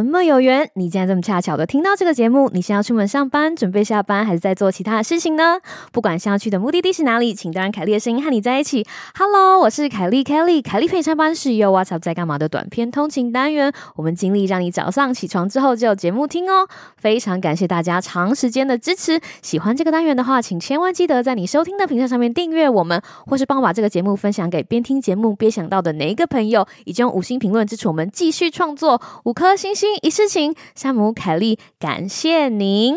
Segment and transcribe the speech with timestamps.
[0.00, 0.70] 怎有缘？
[0.74, 2.50] 你竟然这么恰巧的听到这个节目？
[2.52, 5.58] 你先要出门上班，准备下班，还是在做其他的事情呢？
[5.92, 8.86] 不管想要去的目的地是哪里，请都让凯莉的声音和你在一起。
[9.18, 13.72] Hello，我是凯莉，Kelly，凯莉陪上班是由 WhatsApp 在干嘛的短篇通勤单元。
[13.96, 16.68] 我们尽力让你早上起床之后就有节目听哦。
[16.96, 19.20] 非常感谢大家长时间的支持。
[19.42, 29.00] 喜欢这个单元的话，请千万记得在你收听的平台上面订阅我们，或是帮我把这个节目分享给边听节目边想到的哪一个朋友，以及用五星评论支持我们继续创作。
[29.24, 32.96] 五颗星星一事情，山姆凯莉，感谢您。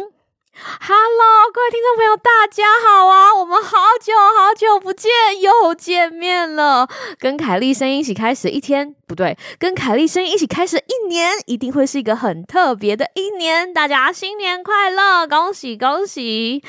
[0.55, 3.33] Hello，各位听众朋友，大家好啊！
[3.33, 5.11] 我们好久好久不见，
[5.41, 6.87] 又见面了。
[7.17, 13.73] 跟凯莉声音一起开始一天，不对，跟凯莉声音一起开始一年，一定会是一个很特别的一年。
[13.73, 16.63] 大家新年快乐，恭喜恭喜！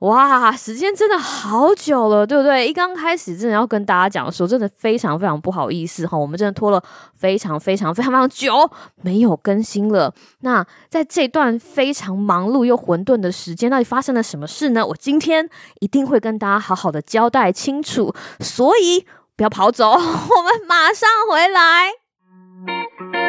[0.00, 2.68] 哇，时间真的好久了，对不对？
[2.68, 6.80] 一刚开始，真的要跟大家讲说，真的非常非常不好意思哈，我们真的拖了
[7.14, 8.70] 非常非常非常非常久
[9.02, 10.14] 没有更新了。
[10.42, 14.86] 那在这段非常忙碌又混沌的时间，到底发生了什么事呢？
[14.86, 19.04] 我今天一定会跟大家好好的交代清楚，所以
[19.34, 23.27] 不要跑走， 我们马上回来。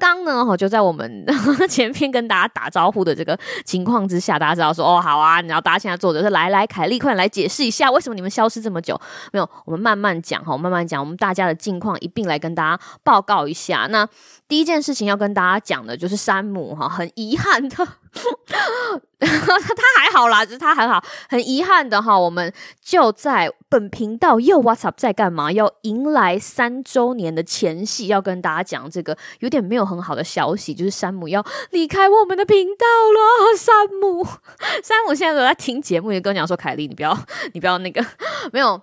[0.00, 1.24] 刚呢，哈，就在我们
[1.70, 9.00] 前面跟大家打招呼的这个情况之下，大家知道说，哦，好啊，然后大家现在坐着是来来，凯莉，快点来解释一下，为什么你们消失这么久？
[9.32, 13.86] 没有，我们慢慢讲哈，慢慢讲，我们大家的近况一并来跟大家报告一下。
[13.90, 14.08] 那
[14.48, 17.86] 第一件事情要跟大家讲的就是山姆哈，很遗憾的。
[19.20, 25.52] 他还好啦，就是他很好，很遗憾的哈，我们就在本频道又 WhatsApp 在干嘛？
[25.52, 33.56] 要迎来三周年的前夕，要跟大家讲这个有点没有很好的消息，就是山姆要离开我们的频道了。
[33.56, 34.26] 山姆，
[34.82, 37.16] 山姆现在都在听节目，也跟我讲说：“凯莉，你不要，
[37.52, 38.04] 你不要那个，
[38.52, 38.80] 没有，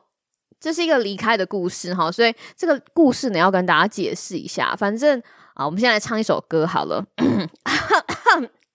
[0.60, 4.74] 这是一个离开的故事哈。”所以这个故事呢，要跟大家解释一下。
[4.78, 5.22] 反正
[5.56, 7.04] 啊，我们现在来唱一首歌好了。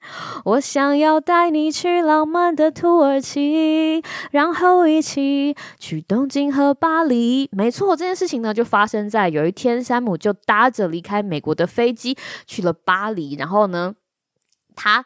[0.44, 7.48] 我想要带你去浪漫的土耳其，然后一起去东京和巴黎。
[7.52, 13.36] 没错，这件事情呢，就发生在有一天，山姆就搭着离开美国的飞机去了巴黎。
[13.36, 13.94] 然后呢，
[14.74, 15.04] 他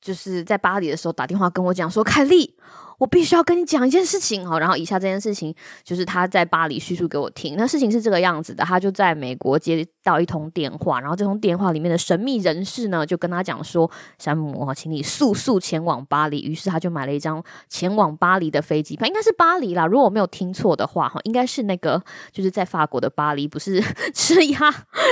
[0.00, 2.56] 就是在巴黎的时候打电话跟我讲说：“凯莉。”
[2.98, 7.54] 我必须要跟你讲一件事情哦，然后以下这件事情就是他在巴黎叙述给我听。
[7.56, 22.02] 那事情是这个样子的，他就在美国接到一通电话，然后这通电话里面的神秘人士呢，就跟他讲说：“山姆哈，请你速速前往巴黎。”于是他就买了一张前往巴黎的飞机票，应该是巴黎啦，如果我没有听错的话哈，应该是那个
[22.32, 23.82] 就是在法国的巴黎，不是
[24.14, 24.58] 吃鸭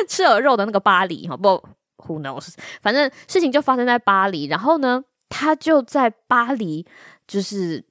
[0.09, 1.37] 吃鹅肉的那个巴黎哈。
[1.37, 1.49] 不
[1.99, 2.55] ，Who knows？
[2.81, 6.87] 反正事情就发生在巴黎，然后呢，他就在巴黎。
[7.27, 7.85] 就是，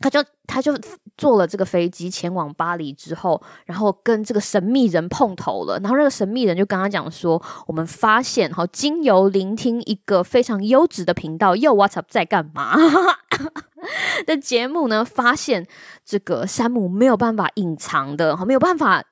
[0.00, 0.78] 他就他就
[1.16, 5.78] 坐了这个飞机前往巴黎之后，然后跟这个神秘人碰头了。
[5.80, 12.76] 然后那个神秘人就跟他讲说：“我们发现，哈，经由聆听一个非常优质的频道，又 What's Up 在干嘛？
[14.26, 15.66] 的节目呢，发现
[16.04, 19.04] 这个山姆没有办法隐藏的，哈，没有办法，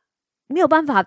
[0.48, 1.04] 没有办法，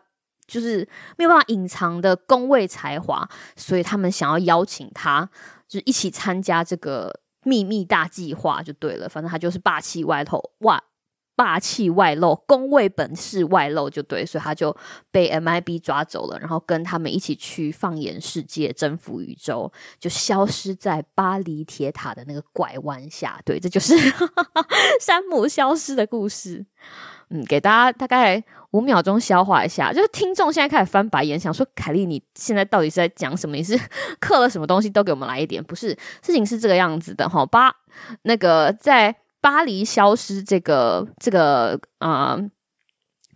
[0.48, 5.30] 就是没有办法隐藏的公卫才华，所以他们想要邀请他，
[5.68, 10.84] 就是一起参加这个。”秘密大计划就对了，反正他就是霸气外透，哇，
[11.36, 14.76] 霸气外露，公卫本事外露就对，所以他就
[15.12, 23.42] 被 MIB 抓走了，然后跟他们一起去放眼世界，征服宇宙，就消失在巴黎铁塔的那个拐弯下。
[23.44, 23.96] 对，这就是
[25.02, 26.66] 山姆消失的故事。
[27.34, 29.92] 嗯，给大家大概五秒钟消化一下。
[29.92, 33.56] 就是听众现在开始翻白眼，想说凯莉，你现在到底是在讲什么？
[33.56, 33.76] 你是
[34.22, 34.88] 刻了什么东西？
[34.88, 35.64] 都给我们来一点。
[35.64, 35.90] 不是，
[36.22, 37.44] 事情是这个样子的哈。
[37.44, 37.74] 巴
[38.22, 42.38] 那个在巴黎消失这个这个啊、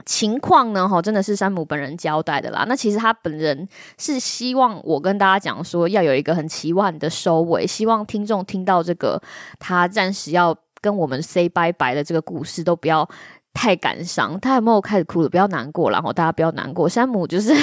[0.06, 2.66] 情况呢，哈，真的是山姆本人交代的啦。
[2.68, 3.68] 那其实他本人
[3.98, 9.20] 是希望我跟大家讲说，要有一个很奇幻的收尾，希望听众听到这个
[9.58, 13.10] 他暂时要跟我们 say bye bye 的这个故事，都不要。
[13.58, 15.28] 太感伤，他有没有开始哭了？
[15.28, 16.88] 不要难过，然后大家不要难过。
[16.88, 17.56] 山姆就是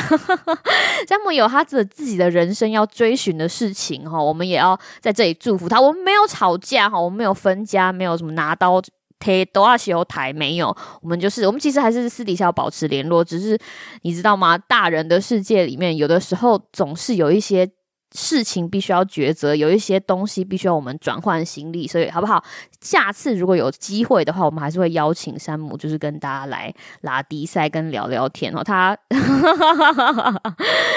[1.07, 5.81] 山姆有他自自己的人生要追寻的事情哈，我们也要在这里祝福他。
[5.81, 8.83] 我们没有吵架哈，我们没有分家，没有什么拿刀
[9.21, 10.77] 推都要修台，没有。
[11.01, 13.57] 我们就是我们其实还是私底下保持联络，只是
[14.03, 14.59] 你知道吗？
[14.59, 17.71] 大人的世界里面，有的时候总是有一些。
[18.15, 22.43] 事情必须要抉择，有一些东西必须要我们转换心力，所以好不好？
[22.81, 28.63] 下次如果有机会的话，我们还是会邀请山姆，就是跟大家来拉迪赛跟聊聊天哦。
[28.63, 28.97] 他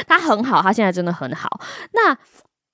[0.08, 1.60] 他很好，他现在真的很好。
[1.94, 2.16] 那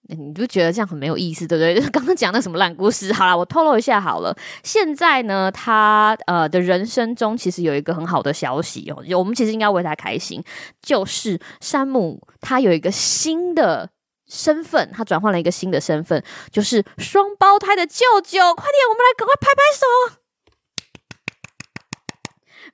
[0.10, 1.76] 你就觉得这样很没有意思，对不对？
[1.76, 4.36] 就 是刚刚讲的什么烂故事，好了，我透露一下好了。
[4.62, 10.44] 现在呢，他呃的人生中其实有一个很好的消息哦，我们其实应该为他开心，
[10.82, 13.90] 就是山姆他有一个新的
[14.34, 18.40] 身份，他转换了一个新的身份，就是双胞胎的舅舅。
[18.56, 20.23] 快点，我们来赶快拍拍手。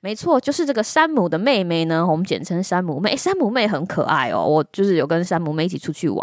[0.02, 3.14] 没错，就是这个山姆的妹妹呢，我们简称山姆妹。
[3.14, 6.18] 山姆妹很可爱哦，我就是有跟山姆妹一起出去玩。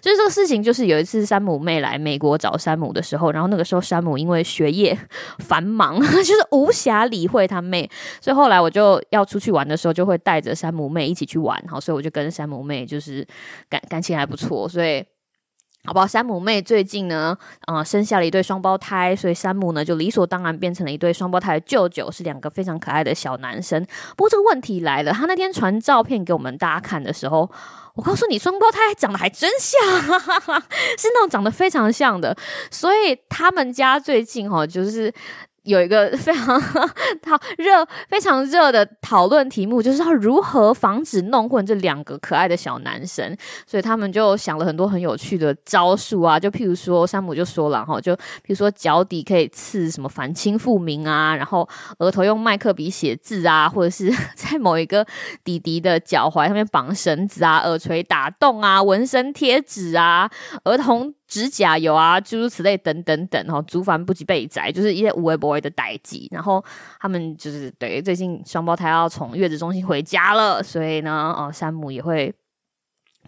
[0.00, 4.98] 就是这个事情，就是有一次山姆妹来美国找山姆的时候，然后那个时候山姆因为学业
[5.40, 7.90] 繁忙， 就是无暇理会他妹，
[8.20, 11.62] 所以后来我就要出去玩的时候，就会带着山姆妹一起去玩。
[11.68, 13.26] 好，所以我就跟山姆妹就是
[13.68, 15.04] 感感情还不错，所以。
[15.88, 16.06] 好不好？
[16.06, 17.34] 山姆妹最近呢，
[17.66, 23.82] 呃，生下了一对双胞胎，所以山姆呢就理所当然变成了一对双胞胎的舅舅，是两个非常可爱的小男生。
[24.14, 27.50] 不过这个问题来了，他那天传照片给我们大家看的时候，
[27.94, 29.80] 我告诉你，双胞胎长得还真像，
[30.98, 32.36] 是那种长得非常像的。
[32.70, 35.10] 所以他们家最近哈，就是。
[35.68, 36.58] 有一个非常
[37.20, 43.36] 讨热、非常热的讨论题目，就是要如何防止弄混这两个可爱的小男生。
[43.66, 51.68] 所以他们就想了很多很有趣的招数啊，就譬如说，山姆就说了哈，就譬如说脚底可以刺什么反清复明啊，然后
[51.98, 55.06] 额头用麦克笔写字啊，或者是在某一个
[55.44, 60.30] 弟弟的脚踝上面绑绳子啊，耳垂打洞啊，纹身贴纸啊，
[60.64, 61.17] 儿童。
[61.28, 66.26] 指甲油啊，诸如此类，等等等，哈，族繁不及备载，就是一些无微不微的代际。
[66.32, 66.64] 然后
[66.98, 72.34] 他们就是对，最近双胞胎要从月子中心回家了，所以呢，哦，山姆也会，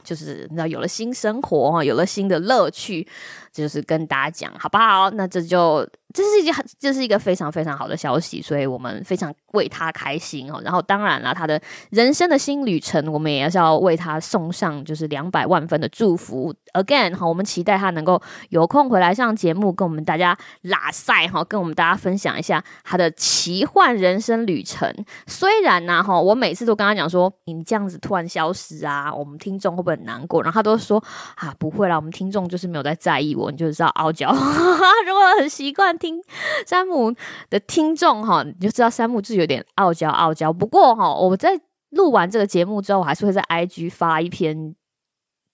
[0.02, 3.06] 就是你知道，有了新生活哈，有了新的乐趣，
[3.52, 5.10] 就是跟大家讲，好不好？
[5.10, 5.88] 那这就。
[6.12, 10.60] 这是一件很，这是一个非常非常好的消息，所以我们非常为他开心哦。
[10.64, 16.52] 然后当然了，他的人生的新旅程，我们也是要为他送上就是两百万分的祝福。
[16.72, 24.92] Again，哈，我们期待他能够有空回来上节目，跟我们大家拉赛哈，跟我们大家分享一下他的奇幻人生旅程。
[25.28, 30.42] 虽然呢，哈，我每次都跟他讲说，你这样子突然消失啊，我们听众会不会很难过？
[30.42, 31.00] 然后他都说
[31.36, 34.28] 啊，不会啦，我们听众就是没有在在意你就知道傲娇。
[35.06, 35.96] 如果很习惯。
[36.00, 36.18] 听
[36.66, 37.14] 山姆
[37.50, 40.50] 的听众哈，你就知道山姆就是有点傲娇傲娇。
[40.50, 41.60] 不过哈，我在
[41.90, 44.74] 录完这个节目之后，我还是会在 IG 发一篇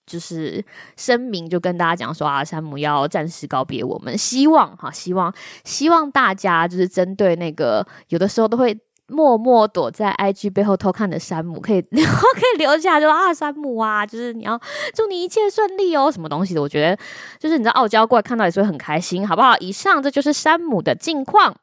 [0.05, 0.63] 就是
[0.95, 4.17] 声明，就跟大家讲说啊，山姆要暂时告别我们。
[4.17, 5.33] 希望哈，希望
[5.65, 8.79] 希望大家就是针对那个有的时候都会。
[9.07, 14.59] 默默躲在 IG 背后偷看的山姆，可以留 可以留下，就说啊，山姆啊，就是你要
[14.93, 16.61] 祝你一切顺利哦，什么东西的？
[16.61, 16.97] 我觉得
[17.39, 19.57] 就是你知道傲娇怪看到也是会很开心，好不好？
[19.59, 21.55] 以上这就是山姆的近况。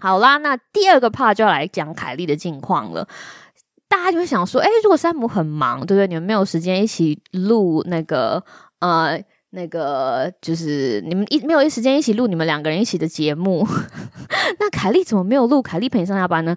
[0.00, 3.06] 好啦，那第二个 part 就要来讲凯莉的近况了。
[3.88, 6.06] 大家就会想说，哎，如果山姆很忙，对不对？
[6.06, 8.42] 你们没有时间一起录那个
[8.80, 9.22] 呃。
[9.50, 13.66] 那个就是你们一没有一时间一起录你们两个人一起的节目，
[14.60, 15.62] 那凯莉怎么没有录？
[15.62, 16.56] 凯莉陪你上下班呢？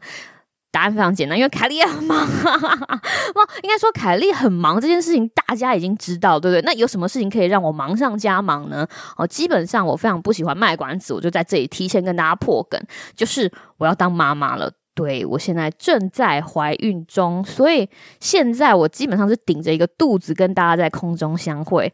[0.74, 2.18] 答案非常简单，因为凯莉也很忙。
[2.26, 6.62] 哇，应该说凯莉很忙这件事情大家已经知道，对不对？
[6.62, 8.88] 那有什么事情可以让我忙上加忙呢？
[9.18, 12.82] 哦，基本上我非常不喜欢卖关子，我就在这里提前跟大家破梗，
[13.16, 14.72] 就是我要当妈妈了。
[14.96, 17.90] 对，我现在正在怀孕中，所以
[18.22, 21.92] 现在我基本上是顶着一个肚子跟大家在空中相会。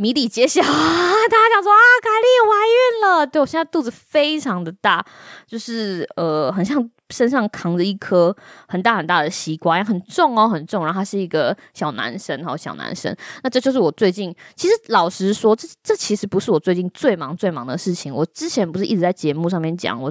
[0.00, 0.66] 谜底揭晓 啊！
[0.66, 3.26] 大家讲说啊，凯莉怀孕了。
[3.26, 5.04] 对，我现在肚子非常的大，
[5.46, 8.34] 就是呃，很像身上扛着一颗
[8.66, 10.82] 很大很大的西瓜，很重哦，很重。
[10.86, 13.14] 然后他是一个小男生，好小男生。
[13.42, 18.14] 那这就是我最近，其实老实说，这这其实不是我最近最忙最忙的事情。
[18.14, 20.10] 我之前不是一直在节目上面讲我。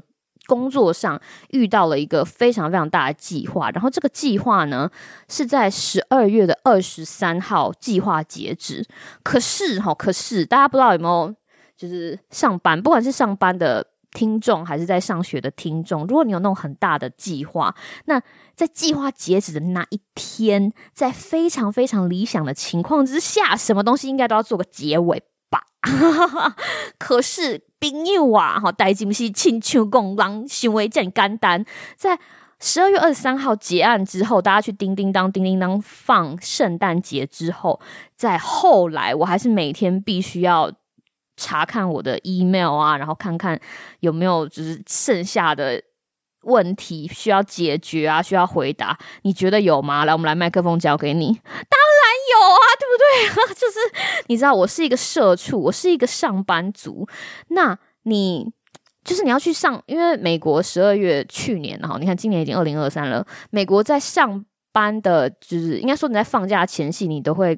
[0.49, 4.89] 工作上遇到了一个非常非常大的计划，然后这个计划呢
[5.27, 8.83] 是在十二月的二十三号计划截止。
[9.21, 11.35] 可是哈，可是大家不知道有没有，
[11.77, 17.75] 就是上班，不管是上班的听众还是在上学的听众，如果你有那种很大的计划，
[18.05, 18.19] 那
[18.55, 25.21] 在计划截止的那一天，在非常非常理想的情况之下，什么东西应该都要做个结尾？
[26.97, 27.61] 可是。
[27.81, 31.63] 朋友啊，哈，代金不是亲像公狼行为这样简单。
[31.95, 32.19] 在
[32.59, 37.79] 十二月二十三号结案之后，大家去叮叮当、叮叮当放圣诞节之后，
[38.17, 40.69] 在后来，我还是每天必须要
[41.37, 43.57] 查看我的 email 啊，然后看看
[44.01, 45.81] 有没有就是剩下的
[46.43, 48.99] 问题需要解决啊，需要回答。
[49.21, 50.03] 你觉得有吗？
[50.03, 51.39] 来，我们来麦克风交给你。
[52.31, 53.53] 有啊，对不对？
[53.55, 53.79] 就是
[54.27, 57.07] 你知道，我是一个社畜，我是一个上班族。
[57.49, 58.51] 那你
[59.03, 63.25] 就是你要去上，因为美国十二月去年哈，你看今年已经二零二三了。
[63.49, 67.57] 美国在上班的，就是应该说你在放假前夕，你都会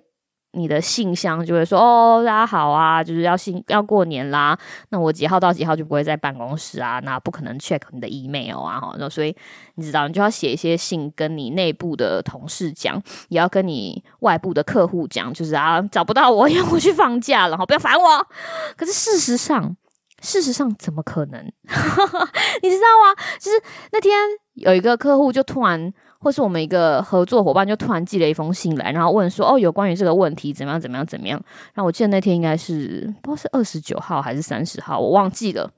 [0.53, 4.58] 你的信箱就会说哦，大家好啊，就是要信要过年啦。
[4.89, 8.96] 那我几号到几号就不会在办公室啊，那不可能 check 你的 email 啊，哈。
[9.00, 9.34] 那所以
[9.75, 18.27] 你知道，你就要写一些信跟你内部的同事讲，也要跟你外部的客户讲，就是啊，找不到我，要我去放假了，哈，不要烦我。
[18.75, 19.77] 可是事实上，
[20.22, 21.41] 事实上怎么可能？
[22.62, 23.15] 你知道吗？
[23.39, 23.62] 就是
[23.93, 24.13] 那天
[24.55, 25.93] 有一个客户就突然。
[26.21, 30.79] 或是我们一个合作伙伴就突然寄了一封信来，然后问说：“哦，有关于这个问题怎么样？
[30.79, 31.05] 怎么样？
[31.05, 35.71] 怎么样？”然后我记得那天应该是不知道是二十九号还是三十号，我忘记了。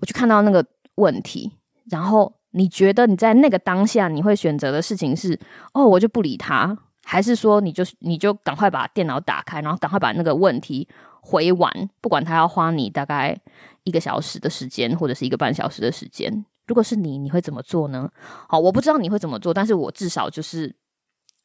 [0.00, 1.52] 我就看到那个问题，
[1.88, 5.38] 然后你觉得你在那个当下你会选择的事情是：
[5.72, 10.88] 哦，我就不理他，还是说你就是你就赶快把电脑打开，然后赶快把那个问题
[11.20, 13.38] 回完，不管他要花你大概
[13.84, 16.44] 一个小时的时间，或者是一个半小时的时间？
[16.66, 18.10] 如果是你，你会怎么做呢？
[18.48, 20.74] 好，我不知道你会怎么做，但是我至少就是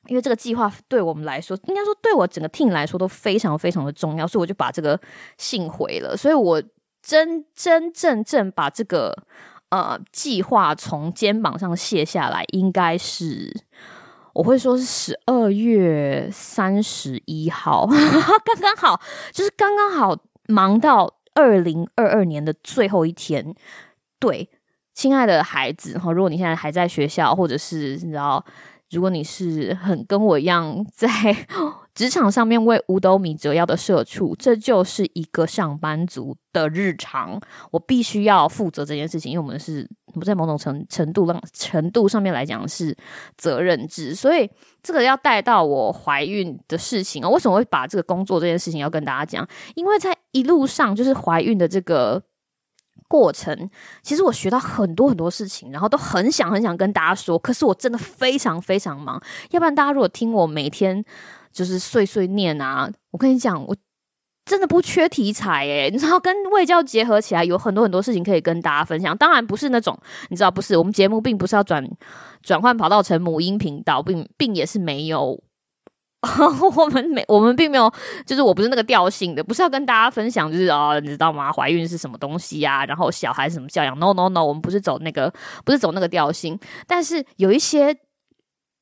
[0.08, 5.00] 因为这个计划对我们来说，应该说对我整个 team 来说都非常非常的重要，所以我就把这个
[5.38, 6.18] 信回了。
[6.18, 6.62] 所以我
[7.04, 9.16] 真真正正把这个
[9.70, 13.54] 呃计划从肩膀上卸下来，应该是
[14.34, 17.86] 我会说是十二月三十一号，
[18.44, 19.00] 刚刚好，
[19.32, 23.54] 就是刚刚好忙到二零二二年的最后一天，
[24.20, 24.50] 对。
[25.02, 28.46] 亲爱的孩子，哈，如果你现在还在学校，或者是你知道，
[28.92, 31.10] 如果你是很跟我一样在
[31.96, 37.42] 职场上面为五斗米折腰的社畜，这就是一个上班族的日常。
[37.72, 42.96] 我必须要负责这件事情，因为我们是不在某种程程度上程度上面来讲是
[43.36, 44.48] 责任制，所以
[44.84, 47.30] 这个要带到我怀孕的事情啊。
[47.30, 49.50] 为什么会把这个工作这件事情要跟大家讲？
[49.74, 52.22] 因为在一路上就是怀孕的这个。
[53.12, 53.70] 过程
[54.02, 59.22] 其实我学到很多很多事情，然后都很想很想跟大家说，可是我真的非常非常忙。
[59.50, 61.04] 要不然大家如果听我每天
[61.52, 63.76] 就是碎碎念啊，我跟你讲，我
[64.46, 69.18] 真的不缺题材诶，你知道跟卫教结合起来，有很多很多事情可以跟大家分享。
[69.18, 69.98] 当然不是那种
[70.30, 71.86] 你知道，不是我们节目并不是要转
[72.42, 75.44] 转换跑道成母婴频道，并并也是没有。
[76.76, 77.92] 我们没，我们并没有，
[78.26, 81.52] 就是我不是那个调性的，不是要跟大家分享，就是哦，你知道吗？
[81.52, 82.86] 怀孕是什么东西呀？
[82.86, 85.34] 然后小孩什么教养？No No No，我们不是走那个，
[85.66, 86.60] 不是走那个调性。
[86.86, 87.98] 但是有一些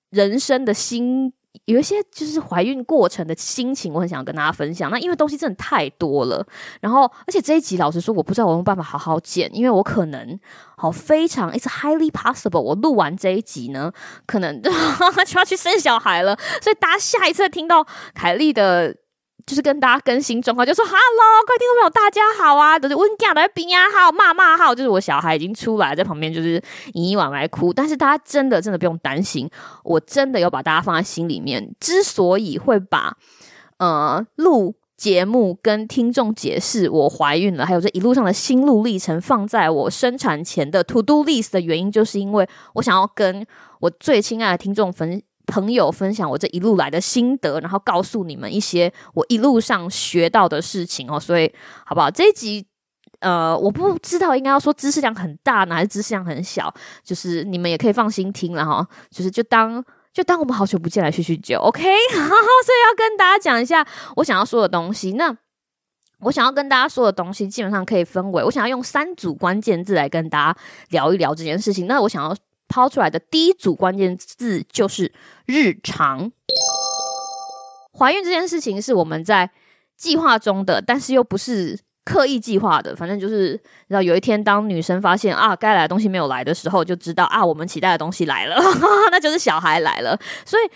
[0.10, 1.34] 人生的心。
[1.66, 4.92] 有一些就是怀孕过程的心情，我很想跟大家分享。
[4.92, 6.46] 那因为东西真的太多了，
[6.80, 10.40] 然后而且这一集老实说，我不知道我有没有办法好好剪，因为我可能
[10.78, 13.92] 好非常，it's highly possible，我录完这一集呢，
[14.26, 14.72] 可能 就
[15.40, 16.38] 要去生小孩了。
[16.62, 18.96] 所以大家下一次听到凯莉的。
[19.50, 26.62] 就是跟大家更新状况，就说 “Hello，各位听众朋友，大家好啊！”都是温家的冰呀，好骂骂号，就是我小孩已经出来在旁边，就是
[26.94, 27.74] 嘤嘤哇哇哭。
[27.74, 29.50] 但是大家真的真的不用担心，
[29.84, 31.74] 我真的有把大家放在心里面。
[31.80, 33.18] 之所以会把
[33.80, 43.48] 呃录节目跟听众解释我怀孕了，还有这一路上的心路历程放在我生产前的 To Do List 的原因，就是因为我想要跟
[43.80, 45.24] 我最亲爱的听众分。
[45.50, 51.20] 朋友分享我这一路来的心得，然后告诉你们一些我一路上学到的事情哦。
[51.20, 51.52] 所以，
[51.86, 52.10] 好不好？
[52.10, 52.66] 这一集，
[53.20, 56.74] 呃，我不知道应该要说知识量很大呢，还是知识量很小。
[57.04, 58.88] 就是你们也可以放心听了哈。
[59.10, 61.82] 就是就当就当我们好久不见来叙叙旧，OK？
[62.14, 63.86] 好，所以要跟大家讲一下
[64.18, 65.14] 我想要说的东西。
[65.14, 65.36] 那
[66.22, 71.88] 我想要跟大家说的东西，基本上可以分为我想要用三组关键字来跟大家聊一聊这件事情。
[71.88, 72.36] 那我想要。
[72.70, 75.12] 抛出来的第一组关键字就是
[75.46, 76.32] 日常。
[77.98, 79.52] 怀孕这件事情是我们在
[79.98, 82.96] 计划中的，但是又不是刻意计划的。
[82.96, 88.56] 反正就是，然后有一天当女生发现啊，该来的东西没有来的时候，就知道啊，我们期待的东西来了，
[89.12, 90.18] 那就是小孩来了。
[90.46, 90.72] 所以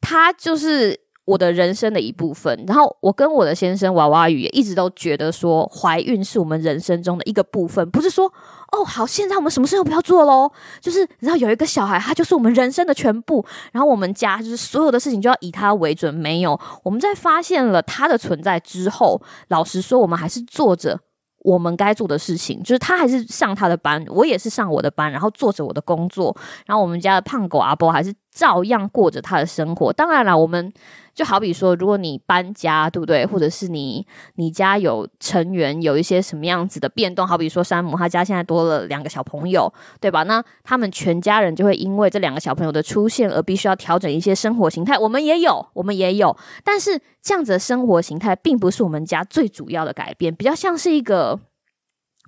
[0.00, 1.07] 她就是。
[1.28, 8.32] 我的人生的一部分，然后我跟我的先生娃娃鱼也一直都觉得说，怀孕是我们人生中的一个部分，不是说
[8.72, 20.98] 哦好，现在我们什么事都不要做喽，就是然后有一个小孩，他就是我们人生的全部，然后我们家就是所有的事情就要以他为准，没有，我们在发现了他的存在之后，老实说，我们还是做着。
[21.44, 29.92] 我们该做的事情，就是他还是上他的班，我也是上我的班，然后做着我的工作，然后我们家的胖狗阿波还是照样过着他的生活。
[29.92, 30.72] 当然了，我们
[31.14, 33.26] 就好比说，如果你搬家，对不对？
[33.26, 34.06] 或者是你
[34.36, 40.22] 你家有成员有一些什么样子的变动，好比说山姆他家现在多了两个小朋友，对吧？
[40.22, 44.96] 那他们全家人就会因为这两个小朋友的出现而必须要调整一些生活形态。
[44.96, 51.40] 我们也有，我们也有，但是这样子的生活形态并不是我们家最主要的改变，比较像是一个。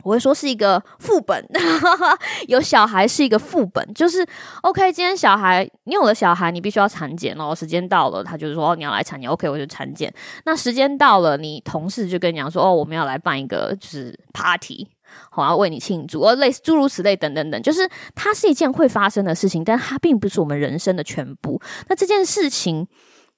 [0.03, 1.45] 我会说是一个副本，
[2.49, 4.27] 有小孩是一个副本，就是
[4.63, 4.93] OK。
[4.93, 7.55] 今天小孩你有了小孩，你必须要产检哦。
[7.55, 10.13] 时间到了，他就是说你要来产检，OK，我就产检。
[10.45, 14.89] 那时间到了，你同事就跟你讲说哦，我们要来办一个就是 party，
[15.31, 21.61] 好要为你庆祝，哦，类似诸如此类等等等，就是它是一件会发生的事情，但它并不是我们人生的全部。
[21.89, 22.89] 那这件事情。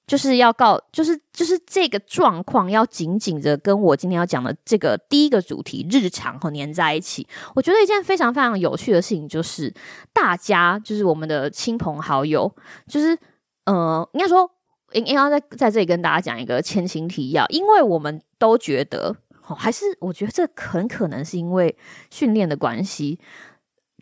[0.05, 7.25] 就是要告，就是就是这个状况要紧紧的跟我今天要讲的这个第一个主题日常和黏在一起。
[7.55, 9.73] 我觉得一件非常非常有趣的事情就是，
[10.11, 12.53] 大家就是我们的亲朋好友，
[12.87, 13.17] 就是
[13.65, 14.49] 呃，应该说
[14.91, 19.15] 应应该在在这里跟大家讲一个前情提要，因为我们都觉得，
[19.47, 21.75] 哦，还是我觉得这很可能是因为
[22.11, 23.19] 训练的关系。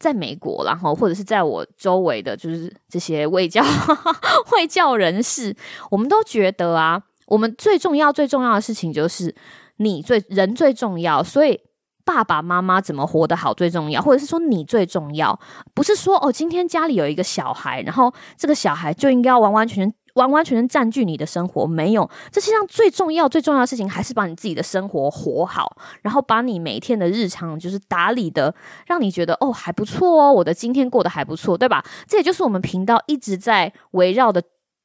[0.02, 3.64] 在美国，然后或者是在我周围的，就是这些卫教
[4.52, 5.56] 卫教人士，
[5.92, 9.34] 我们都觉得啊，我们最重要最重要的事情就是
[9.78, 11.60] 你最人最重要，所以
[12.04, 15.40] 爸爸妈妈怎么活得好最重要，或者是说你最重要，
[15.76, 19.96] 不是说哦，今天家里有一个小孩，然后这个小孩就应该要完完全全。
[20.14, 22.10] 完完全全占据你的生活，没有。
[22.32, 28.54] 这世上最重要、最重要的事情，还是把你自己的生活活好，然后把你每天的日常就是打理的，
[28.86, 31.84] 让你觉得哦还不错哦，我的今天过得还不错，对吧？
[32.08, 34.44] 这也就是我们频道一直在围绕的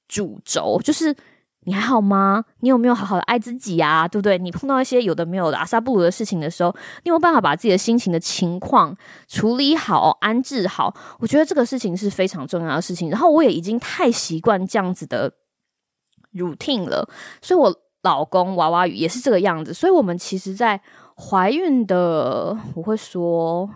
[0.09, 1.17] 主轴，就是。
[1.67, 2.45] 你还好吗？
[2.61, 4.07] 你有没有好好的爱自己啊？
[4.07, 4.39] 对不对？
[4.39, 6.71] 你碰到一些有的没有的阿萨布鲁的事情的时候，
[7.03, 8.97] 你有没有办法把自己的心情的情况
[9.27, 10.95] 处理好、安置好？
[11.19, 13.11] 我觉得这个事情是非常重要的事情。
[13.11, 15.33] 然后我也已经太习惯这样子的
[16.35, 17.09] routine 了，
[17.43, 19.75] 所以我老公娃娃鱼也是这个样子。
[19.75, 20.81] 所以我们其实，在
[21.17, 23.69] 怀孕的，我会说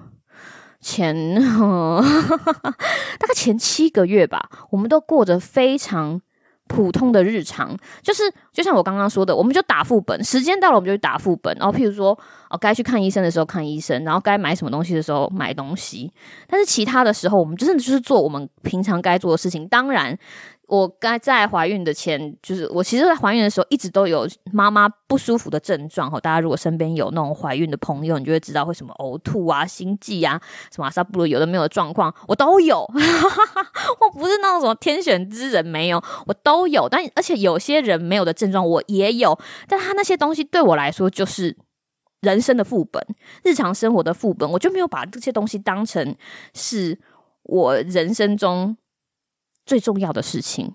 [0.81, 1.35] 前
[3.19, 6.23] 大概前七个月吧，我们都过着非常。
[6.71, 11.53] 普通的日常就是，就像我刚刚说的，我们就打副本，时间到了我们就去打副本。
[11.59, 12.17] 然后，譬如说，
[12.49, 16.13] 哦，该去看医生的时候看医生，然后该买什么东西的时候买东西。
[16.47, 19.67] 但是其他的时候，我们真的就是做我们平常该做的事情。
[19.67, 20.17] 当然。
[20.71, 26.21] 我该在怀孕的前，就是我其实，在怀孕的时候一直都有妈妈不舒服的症状哈。
[26.21, 32.79] 大家如果身边有那种怀孕的朋友，你就会知道会什么呕吐啊、心悸啊、什么阿萨布鲁有的没有的状况，我都有。
[32.79, 36.89] 我不是那种什么天选之人，没有，我都有。
[36.89, 39.37] 但而且有些人没有的症状，我也有。
[39.67, 41.57] 但他那些东西对我来说，就是
[42.21, 43.05] 人生的副本，
[43.43, 46.15] 日常生活的副本，我就没有把这些东西当成
[46.55, 46.97] 是
[47.43, 48.77] 我人生中。
[49.71, 50.75] 最重要的事情，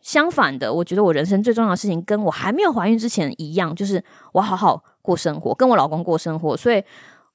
[0.00, 6.56] 相反的，我觉得我人生最重要的事情，跟我还没有怀孕之前一样，就是我好好过生活，跟我老公过生活。
[6.56, 6.80] 所以，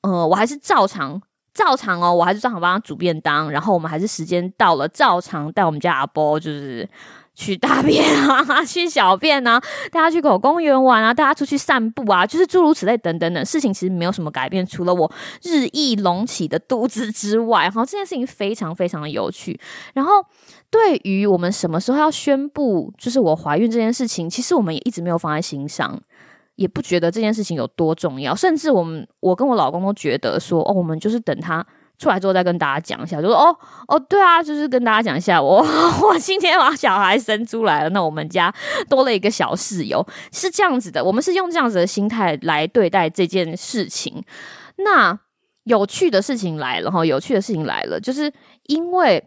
[0.04, 1.22] 呃，我还是照常，
[1.54, 6.90] 照常哦，我还是照常帮他煮便当，然后我们还是时间到了，照常带我们家阿波，就是。
[7.36, 9.60] 去大便啊， 去小便啊，
[9.92, 19.60] 带他去狗公园玩啊，带他出去散步啊，就是诸如此类等等等事情，其实没有什么改变，除了我日益隆起的肚子之外，哈，这件事情非常非常的有趣。
[19.94, 20.24] 然后，
[20.70, 26.00] 对于我们什么时候要宣布就是我怀孕这件事情，其实我们也一直没有放在心上，
[26.56, 31.66] 也不觉得这件事情有多重要，甚至我们我跟我老公都觉得说，哦，我们就是等他。
[32.00, 33.56] 出来之后再跟大家讲一下，就说哦
[33.88, 35.64] 哦，对啊，就是跟大家讲一下，我
[36.04, 38.54] 我今天把小孩生出来了，那我们家
[38.90, 44.24] 多了一个小室友，是这样子的，我们是用这样子的心态来对待这件事情。
[44.78, 45.18] 那
[45.64, 49.24] 有趣的事情来了哈，有趣的事情来了，就是因为，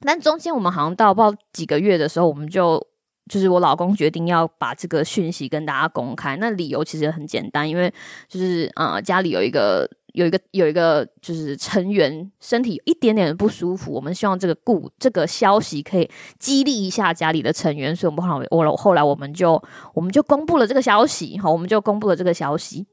[0.00, 2.86] 但中间我们好像到不知道几个月的时候，我们就
[3.28, 7.92] 就是我老公决定要把这个讯息跟大家公开，那理由其实很简单，因为
[8.28, 9.88] 就是呃家里有一个。
[10.18, 19.62] 有一个有一个就是成员身体有一点点的不舒服，我们希望这个故这个消息可以激励一下家里的成员，所以我们后来我后来我们就
[19.94, 22.88] 我们就公布了这个消息，好，我们就公布了这个消息。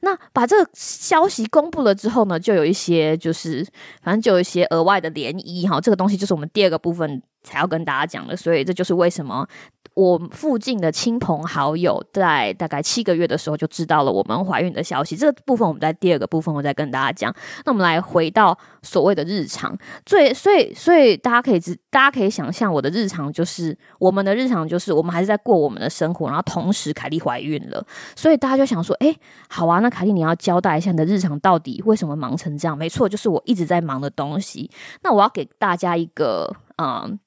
[0.00, 3.64] 那把这个消息公布了之后呢，就有一些就是
[4.02, 9.46] 反正就有一些额外的涟漪，哈，这个东西就是我们第二个部分才要跟大家讲的，所以这就是为什么。
[9.94, 15.14] 我附近的亲朋好友在大概七个月的时候就知道了我们怀孕的消息。
[15.14, 17.34] 这个部分我们在第二个部分我再跟大家讲。
[17.66, 19.76] 那我们来回到所谓的日常，
[20.06, 27.84] 最所以所以大家可以知，大家可以想象我的日常就是我们的日常就是我们还是在过我们的生活，然后同时凯莉怀孕了，
[28.16, 29.14] 所以大家就想说，诶，
[29.50, 32.78] 好啊，那凯莉你要交代一下你的日常到底为什么忙成这样？
[32.78, 34.70] 没错，就是我一直在忙的东西。
[35.02, 37.18] 那我要给大家一个嗯。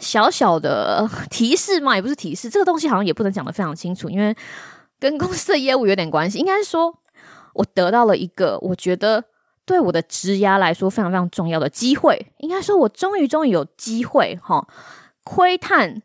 [0.00, 4.34] 小小的提示嘛，也不是提示，这个东西好像也不能讲得非常清楚，因为
[4.98, 6.38] 跟公司的业务有点关系。
[6.38, 6.98] 应该是说，
[7.54, 9.24] 我得到了一个我觉得
[9.64, 12.32] 对我的职涯来说非常非常重要的机会。
[12.38, 14.66] 应该说，我终于终于有机会哈，
[15.24, 16.02] 窥探，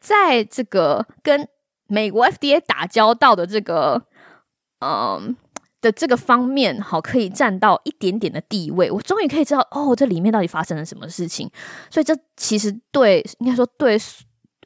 [0.00, 1.48] 在这个跟
[1.86, 4.02] 美国 FDA 打交道的这个，
[4.80, 5.36] 嗯
[5.82, 8.90] 的这个方面，好，可以占到一点点的地位。
[8.90, 11.50] 我终于可以知道，哦，这里面到底发生了什么事情。
[11.90, 13.98] 所以这其实对，应该说对。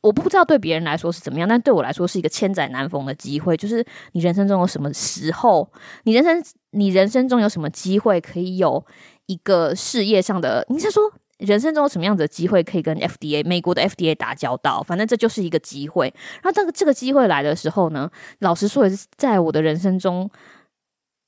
[0.03, 3.57] 我不知道对别人来说是怎么样，但对我来说是一个千载难逢的机会。
[3.57, 5.69] 就是你人生中有什么时候，
[6.05, 8.87] 你人生你人生中有什么机会可以有
[9.25, 10.65] 一个事业上的？
[10.69, 14.81] 你是说人生中有什么样的机会可以跟 FDA 美国的 FDA 打交道？
[14.81, 16.15] 反正这就是一个机会。
[16.41, 20.31] 然后这个这个机会来的时候呢，老实说也是在我的人生中。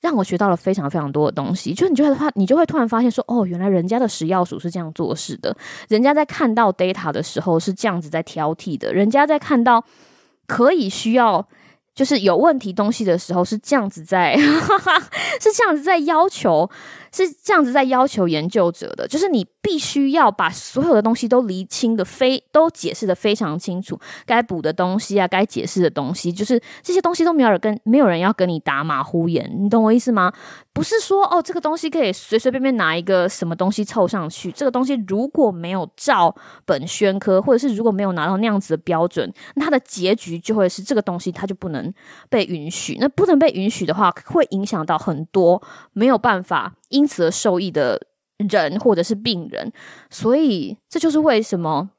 [0.00, 5.56] 让我学到了非常非常多的东西，就你就会发，你就会突然发现说，哦，原来人家的食药署是这样做事的，
[5.88, 9.84] 人家在看到 data 的时候是这样子在挑剔的，人家在看到
[10.46, 11.46] 可以需要。
[11.94, 16.70] 就是有问题东西的时候是这样子在， 是这样子在要求，
[17.12, 19.06] 是这样子在要求研究者的。
[19.08, 30.32] 就是你必须要把所有的东西都厘清的非都解释的非常清楚，该补的东西啊，该解释的东西，就是这些东西都没有人跟没有人要跟你打马虎眼，你懂我意思吗？
[30.72, 41.92] 不是说哦，这个东西可以随随便便拿一个什么东西凑上去，这个东西如果没有照本宣科，或者是如果没有拿到那样子的标准，那它的结局就会是这个东西它就不能。
[42.30, 48.00] 被允许，那不能被允许的话，会影响到很多没有办法因此而受益的
[48.36, 49.72] 人或者是病人，
[50.10, 51.90] 所以这就是为什么，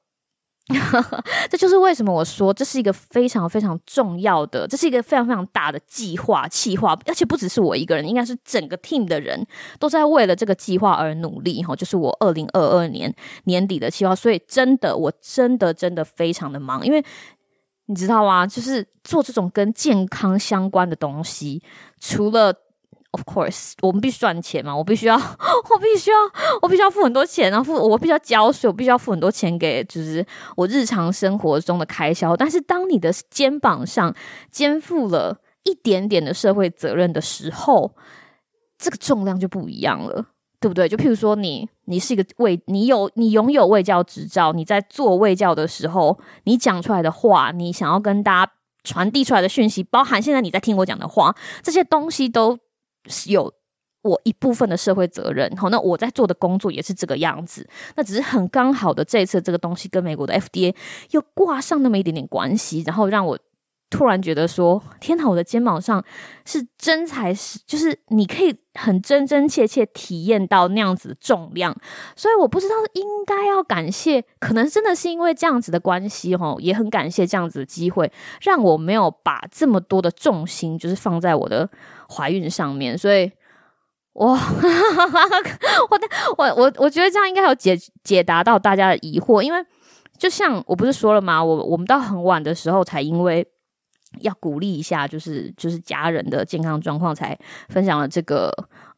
[1.49, 9.45] 这就是为什么我说这是一个非常非常重要的，这是一个非常非常大的计划，计划，而且不只是我一个人，应该是整个 team 的人
[9.80, 13.13] 都在为了这个计划而努力哈，就是我二零二二年
[13.45, 17.04] 年底的计划，所以真的，我真的真的非常的忙，因为。
[17.91, 18.45] 你知道吗？
[18.45, 21.60] 就是做这种跟健康相关的东西，
[21.99, 22.54] 除了
[23.11, 26.17] of course 我们必须赚钱嘛，我必须要， 我必须要，
[26.61, 32.35] 我必须要付很多钱，然后付我必须要交税，我必须要付很多钱给就是我日常生活中的开销。
[32.35, 34.13] 但是当你的肩膀上
[34.51, 37.93] 肩负了一点点的社会责任的时候，
[38.77, 40.25] 这个重量就不一样了。
[40.61, 40.89] 对不对？
[40.89, 48.51] 就譬如说你，你是一个卫，你有你拥有卫教执照，你在做卫教的时候，你讲出来的话，你想要跟大家
[48.83, 52.59] 传递出来的讯息，包含现在你在听我讲的话，这些东西都
[53.27, 53.53] 有
[54.01, 55.49] 我一部分的社会责任。
[55.57, 57.67] 好，那我在做的工作也是这个样子。
[57.95, 60.75] 那只是很刚好的，这一次这个东西跟美国的 FDA
[61.12, 63.39] 又挂上那么一点点关系，然后让我。
[63.91, 65.27] 突然觉得说，天哪！
[65.27, 66.05] 我的肩膀上
[66.45, 71.75] 是真材实，就是你可以很真真切切体验到那样子的重量。
[72.15, 81.67] 所以我不知道应该要感谢，可能真的是因为这样子的关系哈，也很感谢这样子的机会，让我没有把这么多的重心就是放在我的
[82.09, 82.97] 怀孕上面。
[82.97, 83.31] 所以，
[84.13, 84.31] 我
[85.89, 89.65] 我的我我我觉得这样应该有解解答到大家的疑惑，因为
[90.17, 91.43] 就像我不是说了吗？
[91.43, 93.47] 我我们到很晚的时候才因为。
[94.21, 98.51] 要鼓励一下，就是就是家人的健康状况，才分享了这个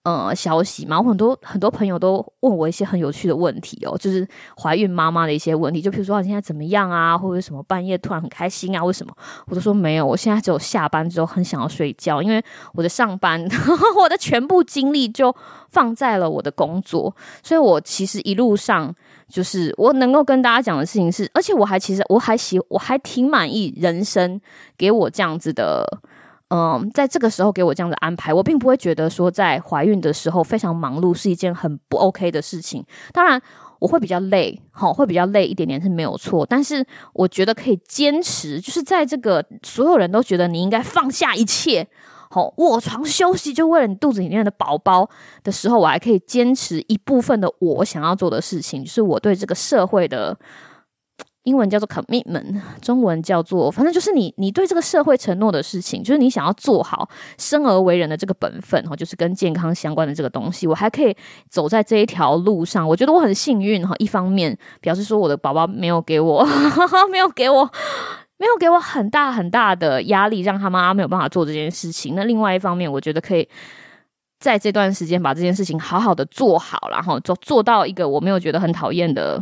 [0.04, 1.00] 呃消息嘛。
[1.00, 9.14] 我很多很多朋友都问我一些很有趣的问题哦，就是怀孕妈妈的一些问题，就比如说你现在怎么样啊，或者什么半夜突然很开心啊，为什么？
[9.48, 13.46] 我都说没有，我现在只有下班之后很想要睡觉，因为我的上班，
[14.00, 15.36] 我的全部精力就
[15.70, 18.94] 放在了我的工作，所以我其实一路上。
[19.32, 24.42] 就是我能够跟大家讲的事情是，而且我还其实我还喜我还挺满意人生
[24.78, 25.88] 给我这样子的，
[26.54, 32.86] 嗯，在这个时候给我这样的安排，我并不会觉得说在怀孕的时候非常忙碌是一件很不 OK 的事情。
[33.14, 33.42] 当然
[33.80, 41.88] 我会比较累，好，会比较累一点点是没有错，但是我觉得可以坚持，就是在这个所有人都觉得你应该放下一切。
[42.30, 45.10] 好，卧床休息，就为了你肚子里面的宝宝
[45.44, 50.38] 的时候，我还可以坚持一部分的我想要做的事情，就是我对这个社会的
[51.44, 61.16] 英文叫做 commitment，中文叫做，反正就是你你对这个社会承诺的事情，就是你想要做好生而为人的这个本分，哈，就是跟健康相关的这个东西，我还可以
[61.50, 63.96] 走在这一条路上，我觉得我很幸运哈。
[64.00, 66.46] 一方面表示说我的宝宝没有给我，
[67.12, 67.70] 没有给我。
[68.38, 72.16] 没有给我很大很大的压力，让他妈妈没有办法做这件事情。
[72.16, 73.48] 那另外一方面，我觉得可以
[74.40, 79.40] 在这段时间把这件事情好好的做好，然后做做到一个我没有觉得很讨厌的，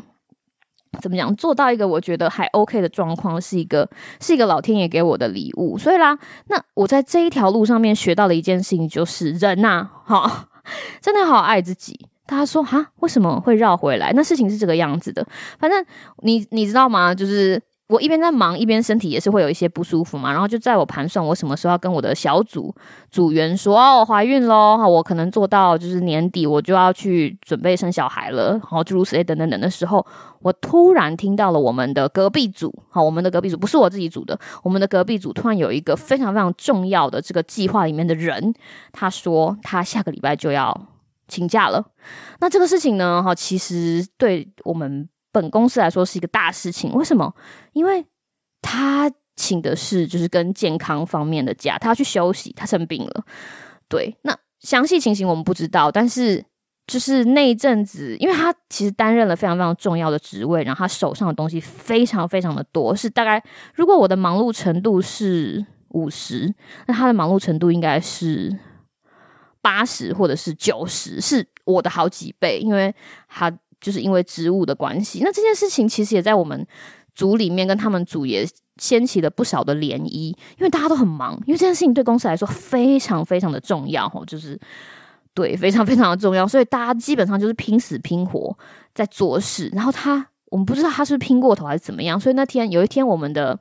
[1.02, 1.34] 怎么讲？
[1.36, 5.78] 做到一个我觉得还 OK 的状况，是一个是一个老天爷给我的礼物。
[5.78, 10.50] 所以啦，那我在这一条路上面学到的一件事情就是人呐、啊，哈，
[11.02, 12.08] 真的好爱自己。
[12.26, 14.12] 大家说哈，为什么会绕回来？
[14.14, 15.26] 那事情是这个样子的，
[15.60, 15.86] 反正
[16.24, 17.14] 你你知道吗？
[17.14, 17.62] 就是。
[17.90, 20.32] 我一边在忙，一边身体也是会有一些不舒服嘛。
[20.32, 22.74] 然后就在我盘算我什么时候要跟我的小组
[23.10, 30.06] 组员说哦，我怀孕喽，我可能做到就是年底我就要去准备生小孩了，然后诸如此类等等等的时候，
[30.42, 38.54] 我突然听到了我们的隔壁组，好，我们的隔壁组不是我自己组的，我们的隔壁组突然有一个非常非常重要的这个计划里面的人，
[38.92, 40.80] 他说他下个礼拜就要
[41.28, 41.84] 请假了。
[42.40, 45.10] 那这个事情呢，哈，其实对我们。
[45.32, 47.34] 本公司来说是一个大事情，为什么？
[47.74, 48.06] 因为
[48.62, 53.24] 他请的是就是跟健康方面的假，他要去休息，他生病了。
[53.88, 56.44] 对，那详细情形我们不知道，但是
[56.88, 63.42] 就是那一阵子，因为他其实担任了非常非常重要的职位，然后他手上的东西非常非常的多，是大概
[63.74, 66.54] 如果我的忙碌程度是五十，
[66.88, 68.58] 那他的忙碌程度应该是
[69.62, 72.94] 八十或者是九十，是我的好几倍，因为
[73.28, 73.56] 他。
[73.82, 76.66] 就是因为职务的关系，那这件事情其实也在我们
[77.16, 84.60] 组里面跟他们组也掀起了不少的涟漪，因为大家都很忙，因为这件事情对公司来说非常非常的重要，吼，就是
[85.34, 88.58] 对，非常非常的重要，所以大家基本上就是拼死拼活
[88.94, 89.70] 在做事。
[89.74, 93.60] 然后他，我们不知道他是是拼过头还是怎么样，所以那天有一天，我们的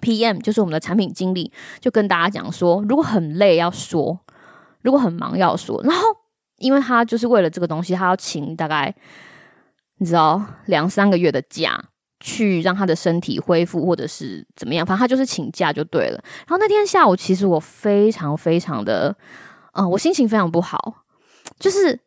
[0.00, 4.20] PM 就是我们的产品经理就跟大家讲说，如果很累要说，
[4.82, 6.19] 如果很忙要说，然后。
[6.60, 8.94] 因为他就是为了这个东西，他要请大概
[9.96, 11.82] 你知道两三个月的假，
[12.20, 16.22] 去让他的身体恢复，或者是怎么样，反正他就是请假就对了。
[16.46, 19.16] 然后那天下午，其实我非常非常的，
[19.72, 21.04] 嗯、我心情非常不好。
[21.58, 21.98] 就是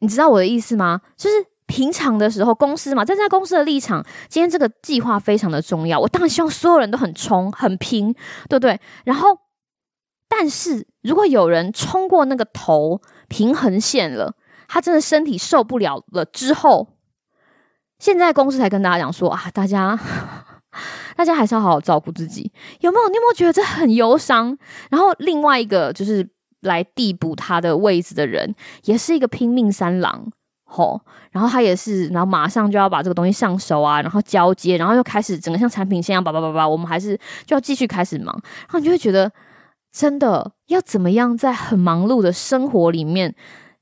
[0.00, 1.00] 你知道我的意思吗？
[1.16, 1.36] 就是
[1.66, 8.12] 平常的时候，公司嘛，站在公司的立场，今天这个计划非常的重要，我当然希望所有人都很冲、很拼，
[8.50, 8.78] 对不对？
[9.04, 9.38] 然后，
[10.28, 13.00] 但是如果有人冲过那个头。
[13.34, 14.32] 平衡线了，
[14.68, 16.86] 他真的身体受不了了之后，
[17.98, 19.98] 现在公司才跟大家讲说啊，大家
[21.18, 23.08] 大家还是要好好照顾自己，有没有？
[23.08, 24.56] 你有没有觉得这很忧伤？
[24.88, 30.30] 然后另外一个就是来递补他的位置的人，也是一个拼命三郎，
[30.62, 31.00] 吼，
[31.32, 39.28] 然后他也是，然后马上就要把这个东西上手啊，然后交接，然后又开始整个像产品线一样，叭叭叭叭，我们还是就要继续开始忙，然后你就会觉得。
[39.94, 43.32] 真的要怎么样在很忙碌的生活里面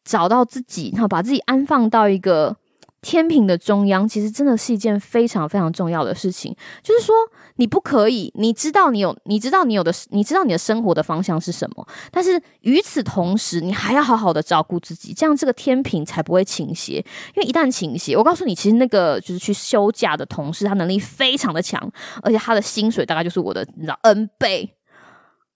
[0.04, 2.54] 找到自己，然后把自己安放到一个
[3.00, 6.54] 天平的中央，其实真的是一件非常非常重要的事情。
[6.82, 7.14] 就是说，
[7.56, 16.96] 你不可以，你知道你有，你知道你有的，你知道你的生活的方向是什么，但是与此同时，你还要好好的照顾自己，这样这个天平才不会倾斜。
[17.34, 21.90] 因为一旦倾斜，我告诉你，其实那个就是去休假的同事，他能力非常的强，
[22.22, 24.74] 而且他的薪水大概就是我的，你知道 N 倍。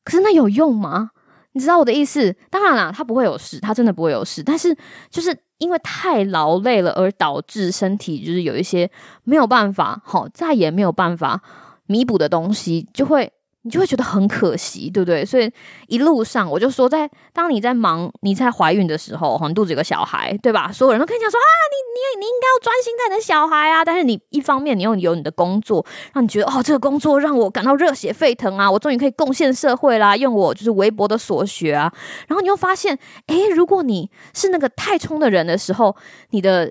[0.07, 1.11] 可是那有用吗？
[1.53, 2.33] 你知道我的意思？
[2.49, 4.41] 当然啦，他不会有事，他真的不会有事。
[4.43, 4.73] 但是
[5.11, 8.89] 就是因为太劳累了，而导致身体就是有一些
[9.25, 11.43] 没有办法，好，再也没有办法
[11.87, 13.33] 弥补的东西，就会。
[13.67, 15.25] 你就会觉得很可惜，对不对？
[15.25, 15.53] 所以
[15.89, 20.71] 一路上我就说在，当你在忙，你在怀孕的时候，你肚子有个小孩，对吧？
[20.71, 23.85] 所有人都跟你讲说啊，你你你应该要专心在你的小孩啊。
[23.85, 31.93] 但是你一方面你又有你的工作，让你觉得哦，这个工作让我感到热血沸腾啊，我终于可以贡献社会啦，用我就是微薄的所学啊。
[32.29, 35.97] 然后你又发现，诶，如果你是那个太冲的人的时候，
[36.31, 36.71] 你的。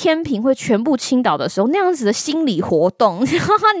[0.00, 3.36] 天平会全部倾倒的时候，那样子的心理活动， 你知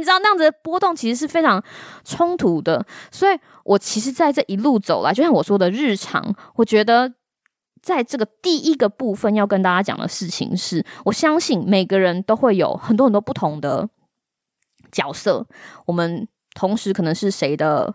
[0.06, 1.62] 道那样子的波动其实是非常
[2.04, 2.84] 冲突的。
[3.12, 7.14] 所以我其实在这一路走来，就像我说的日常，我觉得
[7.80, 13.88] 在这个第一个部分要跟大家讲的事情是，我相信每个人都会有很多很多不同的
[14.90, 15.46] 角色，
[15.86, 17.94] 我们同时可能是谁的。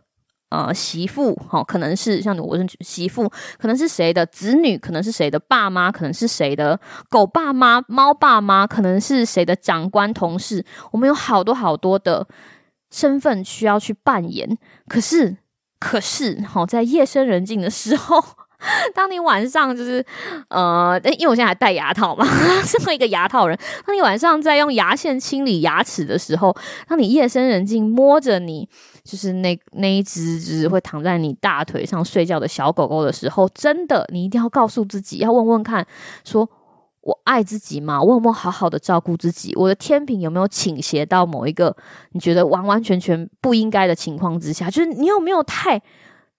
[0.54, 10.64] 呃，媳妇，哈、哦，可能是像我是媳妇，可能是谁的子女，可能是谁的爸妈，可能是谁的狗爸妈、猫爸妈，可能是谁的长官、同事。
[10.92, 12.28] 我们有好多好多的
[12.92, 14.56] 身份需要去扮演。
[14.88, 15.38] 可是，
[15.80, 18.24] 可是，好、哦，在夜深人静的时候。
[18.94, 20.06] 当你晚上就是
[20.50, 22.26] 呃，因为我现在还戴牙套嘛，
[22.66, 26.56] 身为一个牙套人，当你晚上在用牙线清理牙齿的时候，
[26.88, 28.68] 当你夜深人静摸着你
[29.04, 35.86] 就是那那一只就是会躺在你大腿上睡觉的小狗狗的时候，真的，你一定要告诉自己，要问问看，
[36.24, 36.50] 说
[37.02, 38.02] 我爱自己吗？
[38.02, 39.54] 我有没有好好的照顾自己？
[39.58, 41.76] 我的天平有没有倾斜到某一个
[42.14, 44.70] 你觉得完完全全不应该的情况之下？
[44.70, 45.82] 就是你有没有太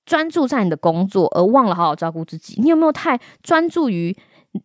[0.04, 2.60] 专注在你的工作，而忘了好好照顾自己。
[2.60, 4.16] 你有没有太专注于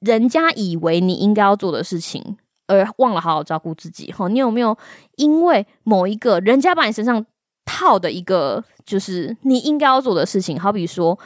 [0.01, 4.11] 人家以为你应该要做的事情，而忘了好好照顾自己？
[4.11, 4.77] 哈，你有没有
[5.15, 7.25] 因为某一个人家把你身上
[7.65, 10.59] 套的一个，就是你应该要做的事情？
[10.59, 11.17] 好比说，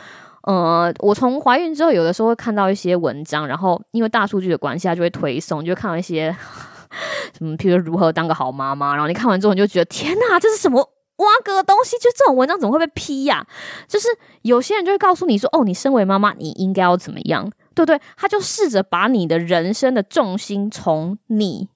[0.44, 6.36] 呃，我从怀孕之后，有的时候会看到一些文章，然后因为大数据的关系，它就会推送，就会看到一些
[7.38, 10.88] 什么，譬如如何当个好妈妈，然后你看完之后你就觉得天哪，这是什么
[11.24, 11.98] 挖个东西？
[11.98, 13.46] 就这种文章怎么会被批呀、
[13.88, 14.08] 就是
[14.44, 18.00] 有些人就会告诉你说，哦，你身为妈妈，你应该要怎么样，对不对？
[18.16, 21.70] 他就试着把你的人生的重心从你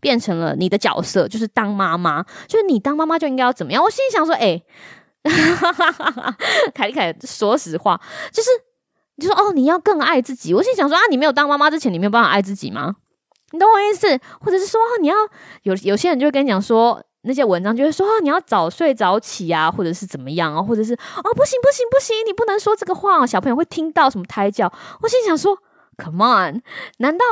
[0.00, 3.82] 变成了你的角色，就是当妈妈，就是你当妈妈就应该要怎么样？
[3.82, 4.62] 我心里想说，哎，
[6.74, 8.00] 凯丽凯，说实话，
[8.32, 8.48] 就是。
[9.20, 10.54] 你就说哦，你要更爱自己。
[10.54, 12.94] 我心里想说啊，你没有当妈妈之前，你没有办法爱自己吗？
[13.50, 14.06] 你懂我意思？
[14.40, 15.16] 或者是说你要
[15.64, 24.72] 有有些人就会跟你讲说，那些文章就会说你要早睡早起啊，或者是怎么样啊，或者是哦不行不行不行，你不能说这个话，小朋友会听到什么胎教。
[25.02, 25.58] 我心想说
[25.96, 26.62] ，Come on，
[26.98, 27.24] 难道？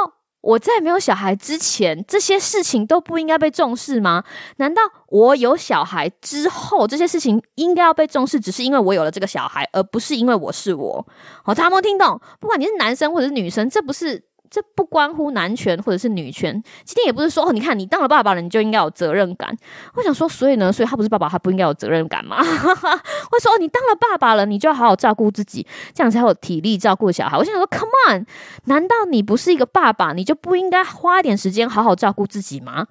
[0.42, 4.22] 我在没有小孩之前，这些事情都不应该被重视吗？
[4.58, 11.04] 难道我有小孩之后，这些事情应该要被重视，只是因为我有了这个小孩，而不是因为我是我？
[11.42, 12.20] 好，他们听懂？
[12.38, 14.22] 不管你是男生或者是女生，这不是。
[14.50, 16.52] 这不关乎男权或者是女权，
[16.84, 19.56] 今天也不是说哦，你看你当了爸爸了，你就应该有责任感。
[19.94, 22.38] 我想说，所以呢，所以他不是爸爸，他不应该有责任感吗？
[22.42, 27.36] 我说哦，你当了爸爸了，你就要好好照顾自己，这样才有体力照顾小孩。
[27.36, 28.26] 我想说，Come on，
[28.64, 32.86] 难道你不是一个爸爸，你就不应该花一点时间好好照顾自己吗？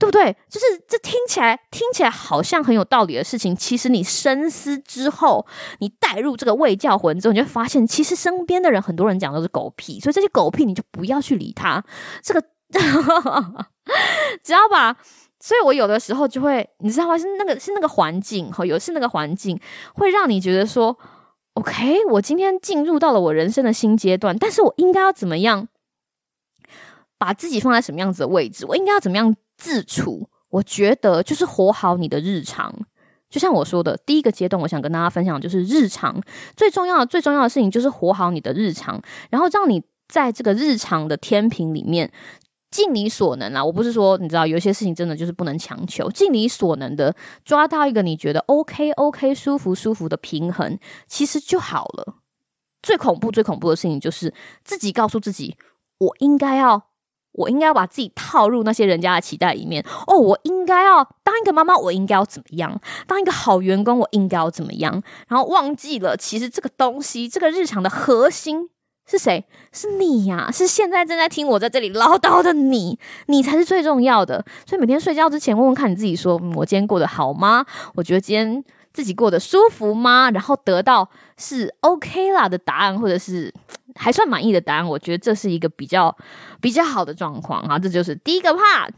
[0.00, 0.34] 对不对？
[0.48, 5.46] 就是这听起来听起来好像很有道理的事情，其实你深思之后，
[5.80, 11.84] 你带入这个卫教魂之后，你就会发现，其实身边的人很多人讲都是狗屁，所以这些狗屁你就不要去理他。
[12.22, 12.40] 这个
[14.42, 14.96] 知道吧，
[15.38, 17.18] 所以我有的时候就会，你知道吗？
[17.18, 19.60] 是那个是那个环境，哈，有是那个环境
[19.94, 20.96] 会让你觉得说
[21.52, 25.68] ，OK，我今天进入到了我人生的新阶段，但是我应该要怎么样
[27.18, 28.64] 把自己放在什么样子的位置？
[28.64, 29.36] 我应该要怎么样？
[29.60, 32.74] 自处，我觉得就是活好你的日常。
[33.28, 36.20] 就像我说的，第一个阶段，我想跟大家分享就是日常
[36.56, 42.10] 最重要的、最重要的事情就是活好你的日常，然后让你在这个日常的天平里面
[42.72, 43.64] 尽你所能啊！
[43.64, 52.16] 我不是说你知道，有些事情真的就是不能强求，尽你所能的抓到一个你觉得 OK OK 舒服舒服的平衡，其实就好了。
[52.82, 55.56] 最恐怖、最恐怖的事情就是自己告诉自己，
[55.98, 56.89] 我应该要。
[57.32, 60.16] 我应该要把自己套入那些人家的期待里面哦。
[60.16, 62.80] 我应该要当一个妈妈，我应该要怎么样？
[63.06, 65.02] 当一个好员工，我应该要怎么样？
[65.28, 68.68] 然后忘记了，其实这个东西，这个日常的核心
[69.08, 69.44] 是谁？
[69.72, 74.44] 是你呀、是现在正在听我在这里唠叨的你，你才是最重要的。
[74.66, 77.64] 所以每天睡觉之前问问看你自己说：我今天过得好吗？
[77.94, 80.30] 我觉得今天自己过得舒服吗？
[80.32, 83.54] 然后得到是 OK 啦的答案，或者是。
[84.00, 86.16] 还算满意的答案，我觉得这是一个比较
[86.58, 87.78] 比较好的状况哈。
[87.78, 88.88] 这就是第一个 part，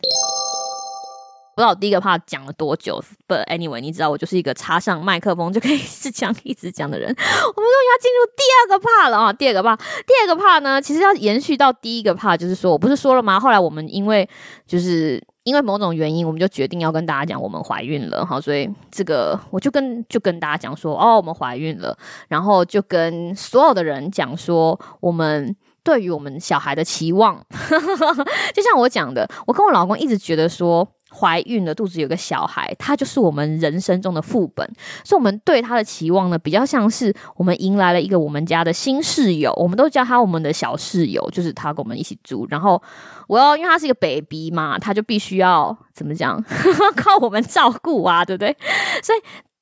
[1.56, 7.08] 不知道第一个 part 讲了多久，but anyway，你知道我就是一个插上麦克风就可以一直讲一直讲的人。
[7.08, 9.32] 我们终于要进入第二个 part 了啊！
[9.32, 13.40] 第二个 part，第二个 part 呢，其实要延续到第一个 part，就是说我不是说了吗？
[13.40, 14.28] 后来我们因为
[14.66, 15.20] 就是。
[15.44, 21.96] 因为某种原因，我们就决定要跟大家讲我们怀孕了哈，所以这个我就跟就跟大家讲说，哦，我们怀孕了，
[22.28, 27.44] 然后就跟所有的人讲说，我们对于我们小孩的期望，
[28.54, 30.86] 就像我讲的，我跟我老公一直觉得说。
[31.14, 34.66] 怀孕了，肚子有个小孩，他就是我们人生中的副本，
[35.04, 42.46] 所以我们对他的期望呢，比较像是我们迎来了一个我们家的新室友，我们都叫他我们的小室友，就是他跟我们一起住。
[42.48, 42.82] 然后
[43.28, 46.42] 我要，因为他是一个 baby 嘛，他就必须要怎么讲，
[46.96, 48.56] 靠我们照顾啊，对不对？
[49.02, 49.18] 所以，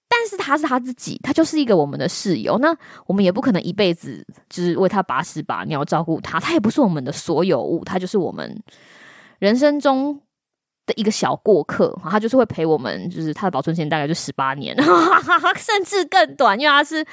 [0.09, 2.73] 但是他是他自己，他就是一个我们的室友，那
[3.07, 8.63] 我们也不可能一辈子就是为他把屎把尿照顾他，他也不是我们的所有物，他就是我们
[9.41, 10.21] 人生中。
[10.97, 14.77] 一个小过客，他就是会陪我们，就是他的保存时间大概就十八年，
[15.57, 17.05] 甚至更短，因为他是，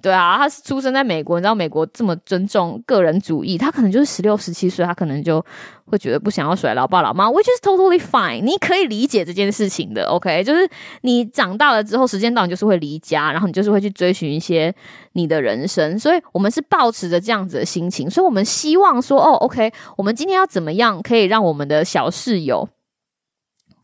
[0.00, 5.44] 对啊，他是出生在美国，你知道美国这么尊重个人主义，他可能就是十六、十七岁，他可能就
[5.86, 10.68] 会觉得不想要甩老爸老妈，which is totally fine，你可以理解这件事情的，OK，就是
[11.02, 14.74] 你长大了之后，时间到你就是会离家，然后你就是会去追寻一些
[15.12, 22.68] 你的人生，所以我们是抱持着这样子的心情，所以我们希望说，哦，OK，我们今天要怎么样可以让我们的小室友。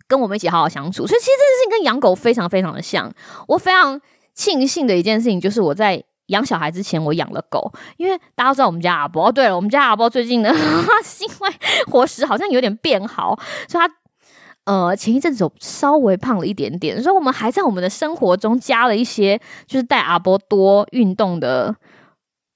[0.09, 3.13] 跟我们一起好好相处，所以其实这件事情跟养狗非常非常的像。
[3.47, 4.01] 我非常
[4.35, 9.29] 庆幸的一件事情就是我在养小孩之前，我养了狗，因为大家都知道我们家阿波。
[9.29, 10.53] 哦，对了，我们家阿波最近呢，
[11.05, 11.51] 是因为
[11.91, 13.95] 伙食好像有点变好，所以他
[14.65, 21.77] 呃前一阵子稍微胖了一点点，所以我们还在我们的生活中加了一些，就是带阿波多运动的。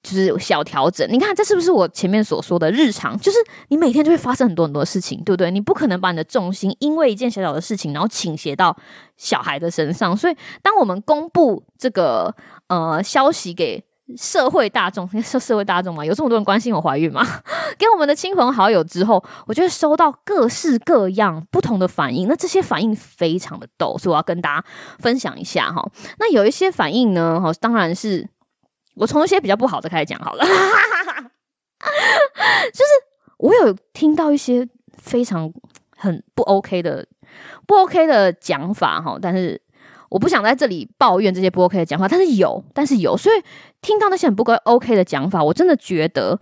[0.02, 3.16] 就是小调整，你看这是不是我前面所说的日常？
[3.20, 3.38] 就是
[3.68, 5.50] 你每天就会发生很多很多事情，对不对？
[5.50, 8.76] 你不可能把你的重心因为一件小小的事情，然后倾斜到
[9.16, 10.16] 小孩的身上。
[10.16, 12.34] 所以，当我们公布这个
[12.66, 13.84] 呃消息给
[14.16, 17.24] 社会大众， 社社会大众嘛，有这么多人关心我怀孕吗？
[17.78, 22.26] 给我们的亲朋好友之后，我就会收到各式各样不同的反应。
[22.26, 24.64] 那这些反应非常的逗，所以我要跟大家
[24.98, 25.88] 分享一下哈。
[26.18, 28.28] 那有一些反应呢，哈，当然是
[28.94, 30.44] 我从一些比较不好的开始讲好了。
[32.72, 32.90] 就是
[33.38, 34.68] 我有听到一些
[34.98, 35.52] 非常
[35.96, 37.06] 很不 OK 的
[37.66, 39.60] 不 OK 的讲法哈，但是。
[40.12, 43.42] 我不想在这里抱怨这些不 OK 的讲法，但是有，但是有，所以
[43.80, 46.38] 听到那些很不 OK 的讲法，我真的觉得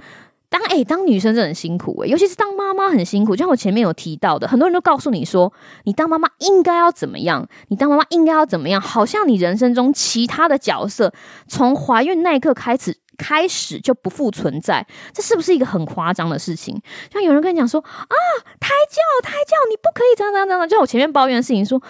[0.51, 3.35] 当哎、欸、当女生真的很辛苦诶、尤其是当妈妈很辛苦。
[3.35, 5.53] 就像我前面有提到的，很多人都告诉你说，
[5.85, 11.15] 你当妈妈应该要怎么样，你当妈妈应该要怎么样，好像你人生中其他的角色
[11.49, 12.99] 从怀孕那一刻开始。
[13.23, 16.81] 开始就不复存在，这是不是一个很夸张的事情？
[17.13, 18.17] 像有人跟你讲说啊，
[18.59, 20.67] 胎教胎教，你不可以这样这样这样。
[20.67, 21.83] 就像我前面抱怨的事情说，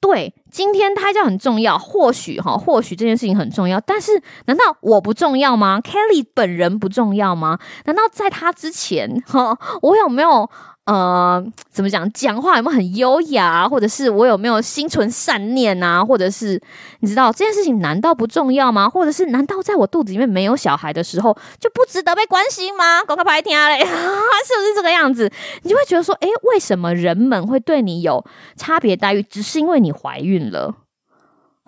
[0.00, 7.58] 对，今天胎教很重要，或许哈，或许这件事情很重要，但是难道我不重要吗？Kelly 本人不重要吗？
[7.84, 10.48] 难道在他之前哈，我有没有？
[10.88, 12.10] 呃，怎么讲？
[12.14, 13.68] 讲话有没有很优雅？
[13.68, 16.02] 或者是我有没有心存善念啊？
[16.02, 16.58] 或者是
[17.00, 18.88] 你知道这件事情难道不重要吗？
[18.88, 23.04] 或者是难道在我肚子里面没有小孩的时候就不值得被关心吗？
[23.06, 25.30] 搞个白天嘞， 是不是这个样子？
[25.60, 28.24] 你就会觉得说，诶，为什么人们会对你有
[28.56, 29.22] 差别待遇？
[29.24, 30.74] 只是因为你怀孕了？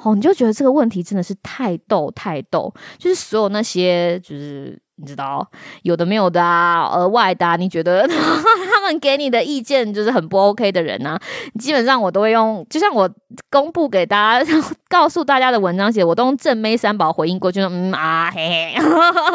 [0.03, 4.81] 哦，你就觉得这个问题真的是太逗太逗，就是所有那些就是。
[5.03, 5.51] 你知道
[5.81, 8.07] 有的没有的啊，额外的啊，你觉得
[8.71, 11.19] 他们给你的意见就是很不 OK 的人呢？
[11.59, 13.11] 基本上我都会用，就像我
[13.51, 14.55] 公布给大家、
[14.91, 18.83] 告诉大家的文章写，我都用正妹三宝回应过去，说嗯啊嘿嘿，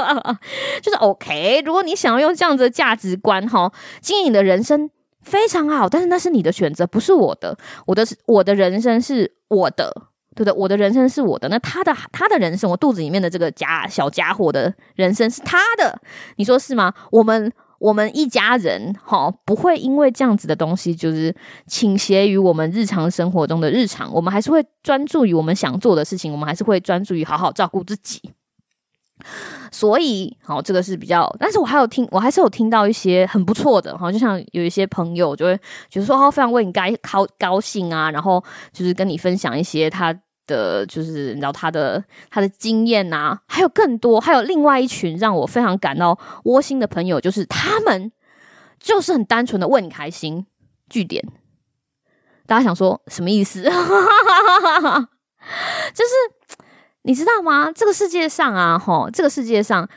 [0.84, 1.64] 就是 OK。
[1.66, 4.88] 如果你想要用这样子的价值观哈，经营你的人生
[5.26, 9.92] 非常好，但是那是你的选择，不是我的，我的我的人生是我的。
[10.38, 15.98] 对不对，我的人生是我的，那他的他的人生，我肚子里面的这个家小家伙的人生是他的，
[16.36, 16.94] 你说是吗？
[17.10, 17.50] 我们
[17.80, 21.34] 我们一家人哈，不会因为这样子的东西就是
[21.68, 28.34] 倾斜于我们日常生活中的日常，我们还是会专注于我们想做的事情，我们还是会专注于好好照顾自己。
[29.72, 35.58] 所以，好，这个是比较，但是我还有听，我还是有听到一些很不错的，哈，就像有一些朋友就会
[35.90, 40.16] 觉得说，哦，非常为你该高高兴啊，然后就是跟你分享一些他。
[40.48, 48.12] 的就是你知道他的他的经验呐、啊，还有更多，还有另外一群让我非常感到窝心的朋友，就是他们
[48.80, 50.46] 就是很单纯的为你开心
[50.88, 51.28] 据点。
[52.46, 53.64] 大家想说什么意思？
[53.64, 53.74] 就是
[57.06, 57.72] 你知道吗？
[57.72, 59.88] 这个世界上啊，吼，这个世界上，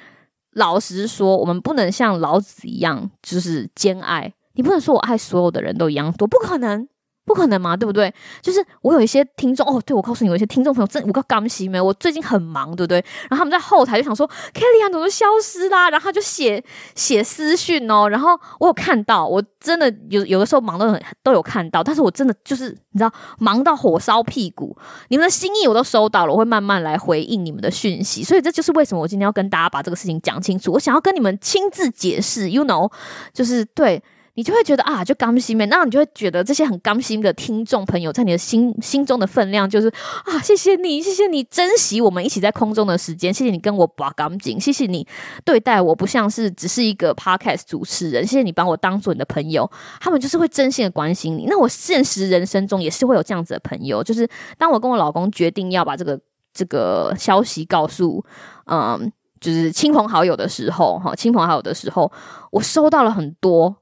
[0.53, 4.35] 老实说，我们不能像老子一样，就是兼爱。
[4.53, 6.87] 你不能说我爱所有的人都一样多，不可能。
[7.29, 8.13] 不可能嘛，对不对？
[8.41, 13.05] 就是我有一些听众哦，对，我告诉你，有一些听众朋友真我刚刚洗没，我最近很忙，对不对？
[13.29, 15.91] 然后他们在后台就想说，Kelly 啊，怎么消失啦？
[15.91, 16.65] 然后他就写
[16.95, 24.77] 写私讯哦，然后我有看到，我真的有有的时候忙得很都有看到，但是我真的就是你知道，忙到火烧屁股，
[25.09, 32.91] 你们的心意我都收到了，我会慢慢来回应你们的讯息，所以这就是为什么我今天要跟大家把这个事情讲清楚，我想要跟你们亲自解释，you know，
[33.35, 34.03] 就是对。
[34.39, 39.89] 你就会觉得啊，就甘心呗，那你就会觉得这些很甘心的听众朋友，在你的心心中的分量就是
[40.27, 45.05] 啊，谢谢你，谢谢你珍惜我们一起在空中的时间，谢谢你跟我把感情，谢谢你
[45.45, 49.69] 对待我不像是只是一个 podcast 主持人，谢谢你把我当做你的朋友，
[49.99, 51.47] 他们就是会真心的关心你。
[51.47, 56.17] 那我现实人生中也是会有这样子的朋友，就是当我跟我老公决定要把这个
[56.55, 58.25] 这个消息告诉
[58.67, 62.13] 嗯，就是亲朋好友的时候，哈，亲朋好友的时候，
[62.53, 63.75] 我收到了很多。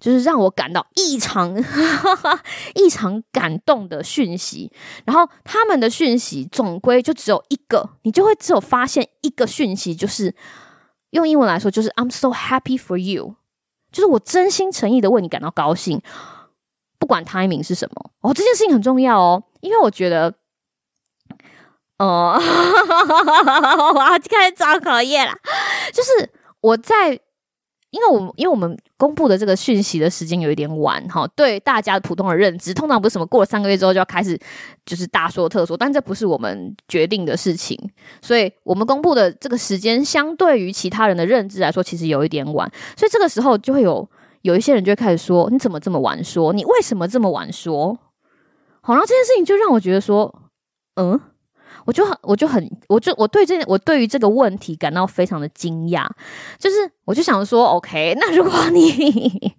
[0.00, 1.54] 就是让我感到异常、
[2.74, 4.72] 异常感动的讯息，
[5.04, 10.34] 然后他们的讯息总归就只有一个，你就会只有发现一个讯息，就是
[11.10, 13.34] 用英文来说，就是 "I'm so happy for you"，
[13.92, 16.00] 就是我真心诚意的为你感到高兴，
[16.98, 18.10] 不管 timing 是什么。
[18.22, 20.32] 哦，这件事情很重要哦，因为我觉得，
[21.98, 22.40] 呃，
[23.94, 25.34] 我要开始找考验了，
[25.92, 26.32] 就是
[26.62, 27.20] 我在。
[27.90, 34.38] 因为我们因为我们公布的这个讯息的时间有一点晚哈，对大家普通的认知，通常不是什么过了三个月之后就要开始
[34.86, 37.76] 就是大说特说，但这不是我们决定的事情，
[38.22, 44.08] 所以我们公布的这个时间相对于其他人的认知来说，其实有一点晚，所以这个时候就会有
[44.42, 46.52] 有一些人就会开始说，你怎么这么晚说？
[46.52, 47.98] 你为什么这么晚说？
[48.82, 50.42] 好，然后这件事情就让我觉得说，
[50.94, 51.20] 嗯。
[51.90, 56.06] 我就很，我就很，我就我对这我对于这个问题感到非常的惊讶，
[56.56, 59.56] 就是我就想说，OK，那如果你， 你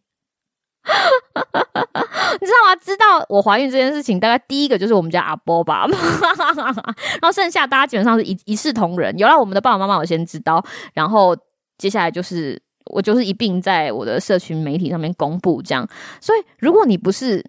[2.47, 2.73] 知道吗？
[2.81, 9.13] 知道我怀孕这件事情，大概第一个就是我们家阿波吧， 然后剩下大家基本上是一一视同仁。
[9.19, 10.63] 有了我们的爸爸妈妈，我先知道，
[10.93, 11.35] 然后
[11.77, 15.85] 接下来就是我就是一并在我的社群媒体上面公布这样。
[16.21, 17.45] 所以，如果你不是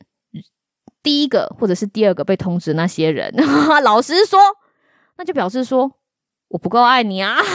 [1.04, 3.32] 第一个或者是第二个被通知那些人，
[3.84, 4.40] 老实说，
[5.22, 5.88] 那就表示说
[6.48, 7.36] 我不够爱你啊。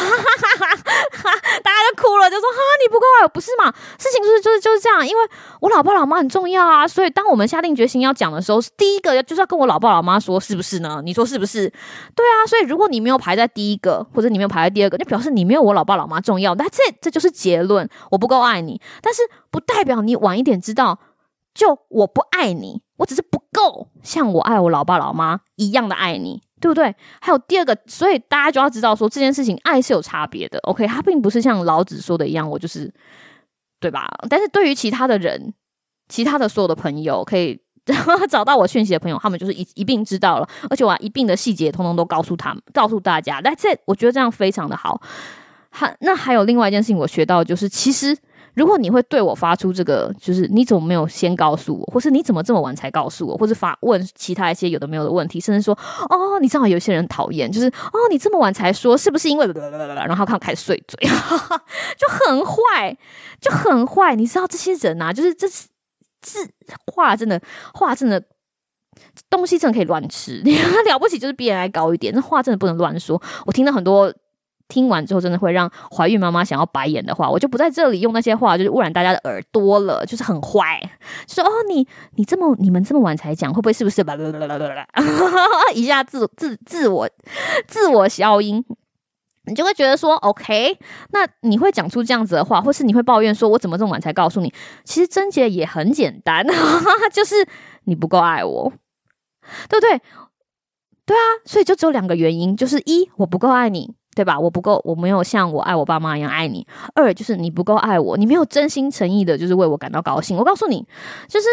[1.63, 3.69] 大家就哭了，就说哈，你不够爱我，不是嘛？
[3.99, 5.21] 事情就是就是就是这样，因为
[5.59, 11.01] 我老爸老妈很重要啊，所以当我们下定决心要讲的时候，第一个就是要跟我老爸老妈说，是不是呢？
[11.03, 11.67] 你说是不是？
[12.15, 16.55] 对啊，所以如果你没有排在第一个，或者你没有排在第二个，就表示你没有我老爸老妈重要。
[16.55, 20.99] 那这这就是结论，我不够爱你，但是不代表你晚一点知道，
[21.53, 26.46] 就我不爱你，我只是不够像我爱我老爸老妈一样的爱你。
[26.59, 26.95] 对不对？
[27.21, 30.57] 还有第二个，所以大家就要知道说这件事情爱是有差别的。
[30.59, 32.91] OK，它并不是像老子说的一样，我就是
[33.79, 34.07] 对吧？
[34.29, 35.53] 但是对于其他的人，
[36.09, 37.59] 其他的所有的朋友，可以
[38.29, 43.39] 找到我讯息的朋友，他们就是一一并知道了，而且我一并的细节通通都告诉他们，告诉大家。
[43.41, 45.01] 但这我觉得这样非常的好。
[45.69, 48.17] 还那还有另外一件事情，我学到就是其实。
[48.57, 55.77] 如果你会对我发出这个，就是你怎么没有先告诉我，或是你怎么这么晚才告诉我，或是发问其他一些有的没有的问题，甚至说
[56.09, 59.45] 哦，你知道有些人讨厌，就是哦，你这么晚才说，是不是因为？
[59.47, 60.99] 然后他开始碎嘴，
[61.95, 62.97] 就很坏，
[63.39, 64.15] 就很坏。
[64.15, 65.67] 你知道这些人啊，就是这是
[66.21, 66.39] 字
[66.87, 67.39] 话真的
[67.75, 68.19] 话真的
[69.29, 70.57] 东西真的可以乱吃，你
[70.89, 73.21] 了不起就是 BMI 高一点，那话真的不能乱说。
[73.45, 74.11] 我听到很多。
[74.67, 80.79] 听完之后，真的会让怀孕妈妈想要白眼的话，我就不在这里用那些话，就是污染大家的耳朵了，就是很坏。
[81.27, 84.05] 说哦，你你这么你们这么晚才讲，会不会是不是？
[85.73, 87.09] 一下自自自我
[87.67, 88.63] 自我消音，
[89.45, 90.77] 你就会觉得说，OK，
[91.11, 94.53] 那你会讲出这样子的话，或是你会抱怨说，我怎么这么晚才告诉你？
[94.83, 96.45] 其实症结也很简单，
[97.11, 97.47] 就是
[97.85, 98.71] 你不够爱我，
[99.69, 100.01] 对不对？
[101.05, 103.95] 对啊，所以就只有两个原因，就是一我不够爱你。
[104.17, 104.39] 对吧？
[104.39, 106.65] 我不够，我没有像我爱我爸妈一样爱你。
[106.95, 110.35] 二就是你不够爱我，你没有真心诚意的，就是为我感到高兴。
[110.35, 110.83] 我告诉你，
[111.29, 111.47] 就是。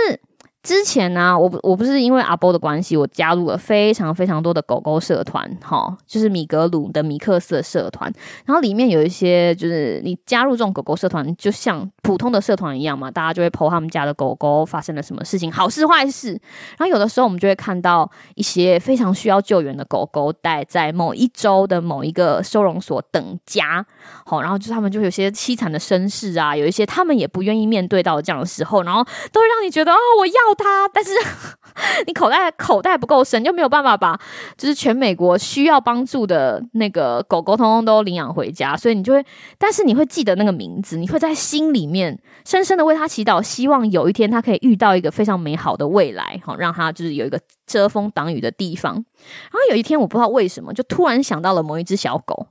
[0.65, 8.11] 之前呢、我不我不是因为阿波的关系，我加入了非常非常多的狗狗社团，哈，就是米格鲁的米克斯的社团。
[8.47, 16.31] 然后里面有一些，就是你加入这种狗狗社团，就像普通的社团一样嘛，大家就会 po 他们家的狗狗发生了什么事情，好事坏事。
[16.79, 23.85] 然后有的时候我们就会看到一些非常需要救援的狗狗待在某一周的某一个收容所等家，
[24.25, 30.33] 好，然后就他们就有些凄惨的身世啊，有一些他们也不愿意面对到这样的时候，然后都会让你觉得、哦，我要。
[30.55, 31.11] 他，但是
[32.07, 34.19] 你口袋口袋不够深，就没有办法把
[34.57, 39.25] 就是全美国需要帮助的那个狗狗通通都领养回家，所以你就会，
[39.59, 48.95] 但是你会记得那个名字，你会在心里面深深的为他祈祷，希望有一天他可以遇到一个非常美好的未来，好让他就是有一个遮风挡雨的地方。
[48.95, 52.47] 然后有一天我不知道为什么，就突然想到了某一只小狗，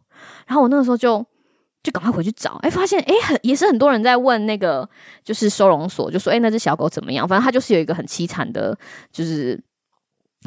[0.47, 1.25] 然后我那个时候就。
[1.83, 4.89] 就赶快回去找，哎，发现哎，很也是很多人在问那个，
[5.21, 7.27] 就是收容所，就说哎，那只小狗怎么样？
[7.27, 8.73] 反正它就是有一个很凄惨的，
[9.11, 9.61] 就是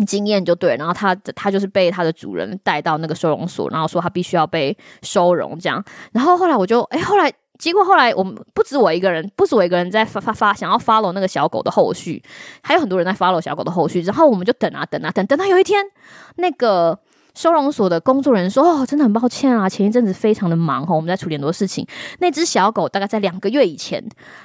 [0.07, 0.75] 经验就对。
[0.79, 5.85] 然后它它就是被它的主人带到那个收容所，然后说它必须要被收容这样。
[6.13, 12.23] 然后后来我就哎，后来结果后来我们不止我一个人，不止我一个人在发发发想要 follow 那个小狗的后续，
[12.63, 14.01] 还有很多人在 follow 小狗的后续。
[14.01, 15.85] 然后我们就等啊等啊等，等到有一天
[16.37, 16.99] 那个。
[17.37, 21.87] 收容所的工作人员说：“哦，真的很抱歉啊，前一阵子非常的忙哦，我们在处理很多事情。
[22.19, 24.03] 那只小狗大概在两个月以前，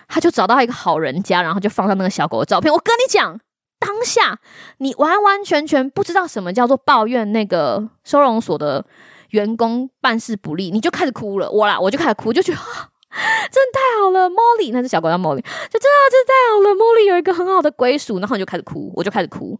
[0.10, 2.72] 他就找到一个好人家，然后就放上那个小狗的照片。
[2.72, 3.39] 我跟你讲，
[3.80, 4.38] 当下
[4.80, 8.86] 你完完全全不知道什么叫做抱怨那个收容所的
[9.30, 11.50] 员工办事不力，你就开始哭了。
[11.50, 12.58] 我啦，我就开始哭，就觉得，
[13.50, 19.58] 真的太好了莫里那只小狗叫 Molly，就真的真的太好了莫里有一个很好的归属，然后你就开始哭，我就开始哭，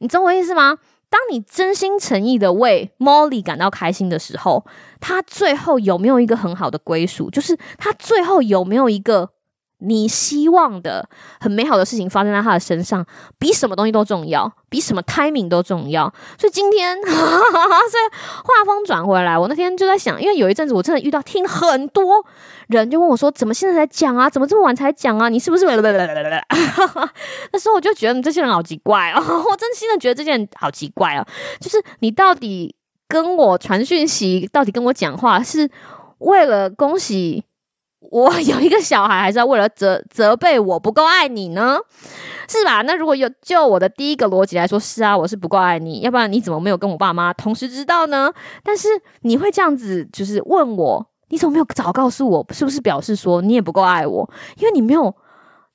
[0.00, 0.76] 你懂我意思吗？”
[1.14, 4.66] 当你真心诚意的为 Molly 感到开心的时候，
[4.98, 7.30] 他最后有没有一个很好的归属？
[7.30, 9.30] 就是他最后有没有一个
[9.78, 11.06] 你希望的
[11.40, 13.04] 很美好的事情发生在他的身上，
[13.38, 16.10] 比什么东西都重要，比什么 timing 都重要。
[16.38, 18.02] 所以今天，哈哈哈所以
[18.42, 22.24] 话锋转回来，我那天就在想，因为有一阵子我真的遇到听很多
[22.68, 24.30] 人就问我说，怎么现在才讲啊？
[24.30, 25.28] 怎么这么晚才讲啊？
[25.28, 25.66] 你是不是？
[27.52, 29.20] 那时候我就觉得你这些人好奇怪哦，
[29.50, 31.26] 我真心的觉得这些人好奇怪哦，
[31.60, 32.74] 就是你到底
[33.06, 35.68] 跟我传讯息，到底跟我讲话，是
[36.18, 37.44] 为了恭喜？
[38.10, 41.78] 我 有一个小孩，还是要为了责责备我不够爱你呢？
[42.48, 42.82] 是吧？
[42.82, 48.32] 那如果有就我的第一个逻辑来说，是啊，我是不够爱你，要不然你怎么没有跟我爸妈同时知道呢？
[48.62, 48.88] 但是
[49.22, 52.46] 你会这样子，就是问我，你怎么没有早告诉我？
[52.50, 54.28] 是不是表示说你也不够爱我？
[54.58, 55.14] 因为你没有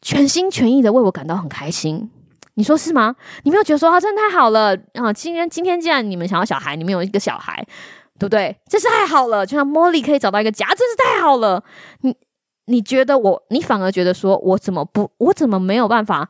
[0.02, 2.10] 全心全意的为我感到很开心，
[2.54, 3.16] 你说是吗？
[3.44, 5.12] 你没有觉得说啊，真的太好了啊！
[5.12, 7.66] 今天今天既然你们想要小孩，你们有一个小孩。
[8.20, 8.56] 对不对？
[8.70, 11.64] 真是太好了，就像茉莉可以找到一个家，真是太好了。
[12.02, 12.16] 你
[12.66, 16.30] 你觉得我，你反而觉得说我怎么不，我怎么没有办法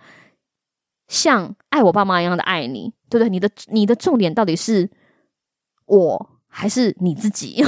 [1.08, 3.30] 像爱我爸妈一样的爱你，对不对？
[3.30, 4.90] 你的你的重点到底是
[5.88, 7.64] 我还是你自己？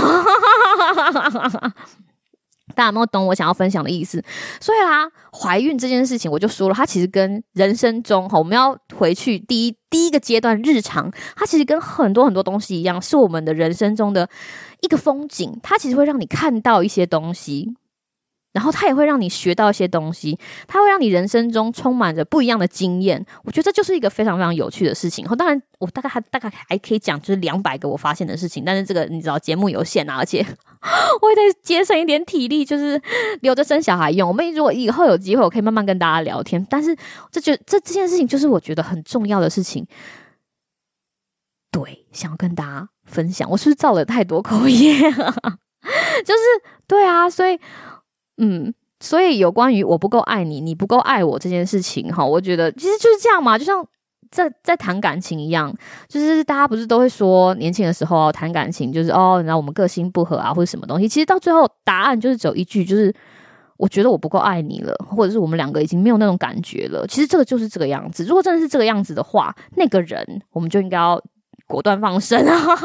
[2.71, 4.23] 大家有没有懂我想要分享的意思？
[4.59, 14.29] 所以啦，怀孕这件事情，我就说了，它其实跟人生中哈，我们要回去第一第一个阶段日常，它其实跟很多很多东西一样，是我们的人生中的
[14.81, 17.73] 一个风景，它其实会让你看到一些东西。
[18.53, 20.37] 然后它也会让你学到一些东西，
[20.67, 23.25] 它会让你人生中充满着不一样的经验。
[23.43, 25.23] 我觉得这就是一个非常非常有趣的事情。
[25.23, 30.45] 然后当然，我大概还大概还可以讲就是两百个我发现的事情，但是这个你知道节目有限啊，而且
[31.21, 33.01] 我也得节省一点体力，就是
[33.39, 34.27] 留着生小孩用。
[34.27, 36.65] 我们如果以后有机会，我可以慢慢跟大家聊天。
[36.69, 36.93] 但是
[37.31, 39.87] 这就这这件事情就是我觉得很重要的事情，
[41.71, 43.49] 对，想要跟大家分享。
[43.49, 45.33] 我是不是造了太多口 业了？
[46.25, 46.41] 就是
[46.85, 47.57] 对啊，所以。
[48.43, 53.85] 嗯，所以有关于我不够爱你，你不够爱我这件事情，哈，我觉得其实就是这样嘛，就像
[54.31, 55.71] 在在谈感情一样，
[56.07, 63.13] 就是大家不是都会说年轻的时候谈感情，就是哦，然后我们个性不合啊，或者什么东西，其实到最后答案就是只有一句，就是
[63.77, 67.05] 我觉得我不够爱你了，或者是我们两个已经没有那种感觉了。
[67.07, 68.25] 其实这个就是这个样子。
[68.25, 71.21] 如果真的是这个样子的话，那个人我们就应该要。
[71.71, 72.75] 果断放生啊！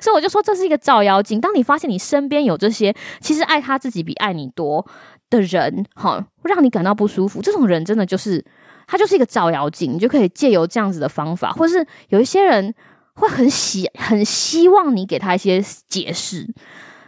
[0.00, 1.40] 所以我就说这是一个照妖镜。
[1.40, 4.86] 当你发现你身边有这些其实爱他自己比爱你多
[5.28, 7.42] 的人，哈，让你感到不舒服。
[7.42, 8.44] 这种人真的就是
[8.86, 12.72] 他就是一个照妖镜，你就可以借由这样子的方法，或是有一些人
[13.14, 16.46] 会很喜很希望你给他一些解释，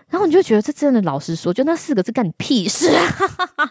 [0.09, 3.07] 然后你就觉得这真的老实说，就那四个字干你屁事啊！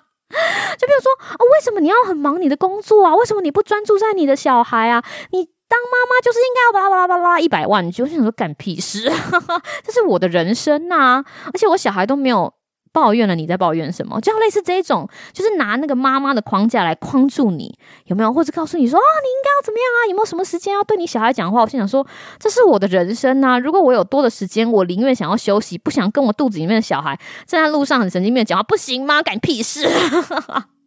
[0.80, 3.14] 就比如说啊，为什么你要很忙你的工作啊？
[3.18, 5.04] 为什么你不专注在你的小孩啊？
[5.32, 5.50] 你。
[5.74, 9.12] 当妈妈就是应该要巴拉巴拉巴拉一百万，你就想说干屁事，
[9.84, 12.54] 这是我的人生呐、而且我小孩都没有
[12.92, 14.22] 抱怨了，你在抱怨什么？
[14.22, 18.32] 就像类似这种，就是拿那个妈妈的框架来框住你，有没有？
[18.32, 20.00] 或者告诉你说啊，你应该要怎么样啊？
[20.10, 21.62] 有没有什么时间要对你小孩讲话？
[21.62, 22.06] 我心想说，
[22.38, 29.24] 这是我的人生呐、如果我有多的时间，我宁愿想要休息，不想跟我肚子里面的小孩站在路上很神经病讲话，不行吗？
[29.24, 29.90] 干屁事！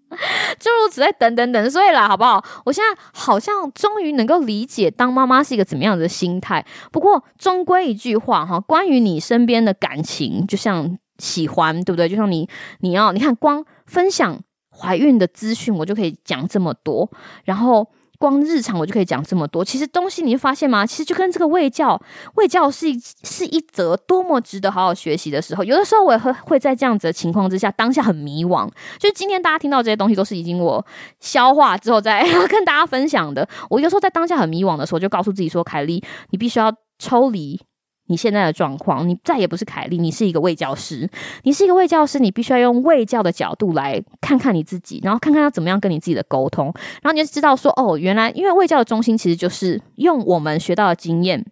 [0.58, 2.44] 诸如此类，等等等，所以啦，好不好？
[2.64, 6.64] 我现在好像终于能够理解当妈妈是一个怎么样的心态。
[6.92, 12.08] 不过，终归一句话哈，关于你身边的感情，就像喜欢，对不对？
[12.08, 12.48] 就像你，
[12.80, 14.40] 你要你看，光分享
[14.70, 17.10] 怀孕的资讯，我就可以讲这么多，
[17.44, 17.88] 然后。
[18.18, 20.84] 光日常我就可以讲这么多，其实东西你会发现吗？
[20.84, 22.00] 其实就跟这个卫教，
[22.34, 22.86] 卫教是
[23.22, 25.62] 是一则多么值得好好学习的时候。
[25.64, 28.68] 有的时候我会会在这样子的情况之下，当下很迷惘。
[28.98, 30.84] 就是今天大家听到这些东西，都是已经我
[31.20, 33.48] 消化之后再 跟大家分享的。
[33.70, 37.60] 我有时候在当下很迷惘的时候，就告诉自己说：“凯莉，你必须要抽离。”
[38.06, 41.08] 你现在的状况，你再也不是凯莉，你是一个卫教师，
[41.42, 46.66] 你是一个卫教师，你必须要用卫教的角度来看看你自己，然后看看要怎么样跟你自己的沟通，
[47.02, 51.44] 然后你就知道说，哦，原来因为卫教的中心其实就是用我们学到的经验。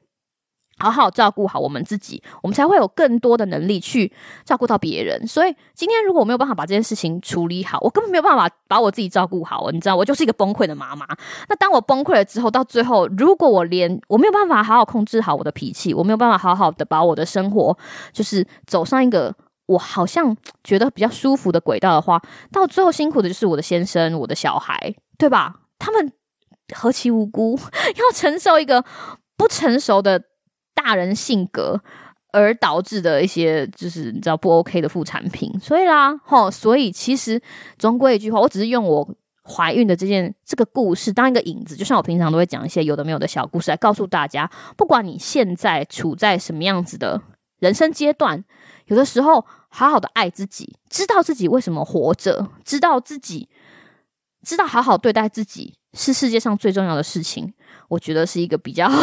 [0.79, 4.13] 好好照顾好我们自己，我们才会有更多的能力去
[4.45, 5.27] 照顾到别人。
[5.27, 9.71] 所以今天如果我没有办法把这件事情处理好，我根本没有办法把我自己照顾好。
[9.71, 11.07] 你知道，我就是一个崩溃的妈妈。
[11.49, 17.77] 那当我崩溃了之后，到最后，如果我连我没有办法好好控制好我的脾气，我没有办法好好的把我的生活
[18.13, 19.33] 就是走上一个
[19.67, 22.21] 我好像觉得比较舒服的轨道的话，
[22.51, 25.55] 到最后辛苦的就是我的先生、我的小孩，对吧？
[25.79, 26.13] 他们
[26.75, 27.59] 何其无辜，
[27.97, 28.85] 要承受一个
[29.37, 30.21] 不成熟的。
[30.75, 31.81] 大人性格
[32.33, 37.41] 而导致的一些，就是你知道不 OK 的副产品，所以啦，齁，所以其实
[37.79, 39.09] 总归一句话，我只是用我
[39.45, 47.21] 怀孕的这件这个故事当一个引子，就像我平常都会讲一些有的没有的小故事来告诉大家，不管你现在处在什么样子的
[47.61, 48.45] 人生阶段，
[48.87, 53.49] 有的时候好好的爱自己，知道自己为什么活着，知道自己
[54.43, 57.55] 知道好好对待自己是世界上最重要的事情。
[57.95, 58.91] 我觉得是一个比较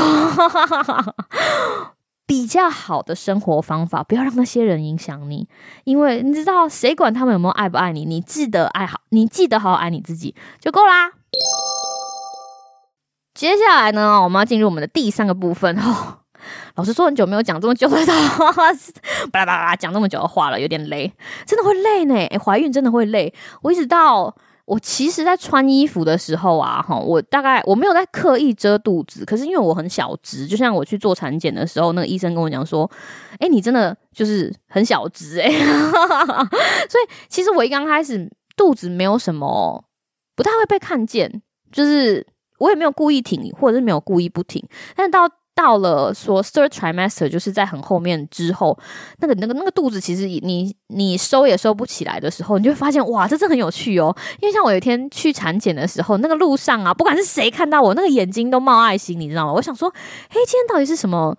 [2.27, 5.47] 比较好的生活方法，不要让那些人影响你，
[5.85, 8.05] 因为你知道谁管他们有没有爱不爱你？
[8.05, 11.11] 你记得爱好，你记得好好爱你自己就够啦。
[13.33, 16.17] 接下来呢，我们要进入我们的第三个部分哦。
[16.75, 18.51] 老实说，很久没有讲这么久的话，
[19.31, 21.11] 巴拉巴拉讲这么久的话了，有点累，
[21.45, 22.15] 真的会累呢。
[22.15, 24.35] 诶，怀孕真的会累，我一直到。
[24.71, 32.89] 我其实，在穿衣服的时候啊，哈，我大概我没有在刻意遮肚子，可是因为我很小只，就像我去做产检的时候，那个医生跟我讲说，
[33.39, 35.49] 哎，你真的就是很小只哎，
[36.87, 39.83] 所以其实我一刚开始肚子没有什么，
[40.37, 42.25] 不太会被看见，就是
[42.59, 44.65] 我也没有故意挺，或者是没有故意不挺，
[44.95, 48.77] 但到到了说 third trimester，就是在很后面之后，
[49.19, 54.15] 那个那个那个肚子其实你你收也收不起来的时候，你就会发现哇，这真很有趣哦。
[54.39, 59.53] 因为像我有一天去产检的时候，那个路上啊，不管是谁看到我，那个眼睛都冒爱心，你知道吗？
[59.53, 59.89] 我想说，
[60.29, 61.37] 嘿，今天到底是什么？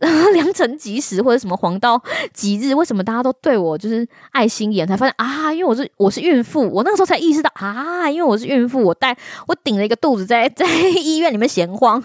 [0.32, 2.00] 良辰吉时或者什么黄道
[2.32, 4.86] 吉日，为什么大家都对我就是爱心眼？
[4.86, 9.16] 才发现啊，因为我是我是孕妇，我那个时候才意识到啊，因为我是孕妇，我带
[9.48, 10.66] 我顶了一个肚子在在
[11.02, 12.02] 医院里面闲晃，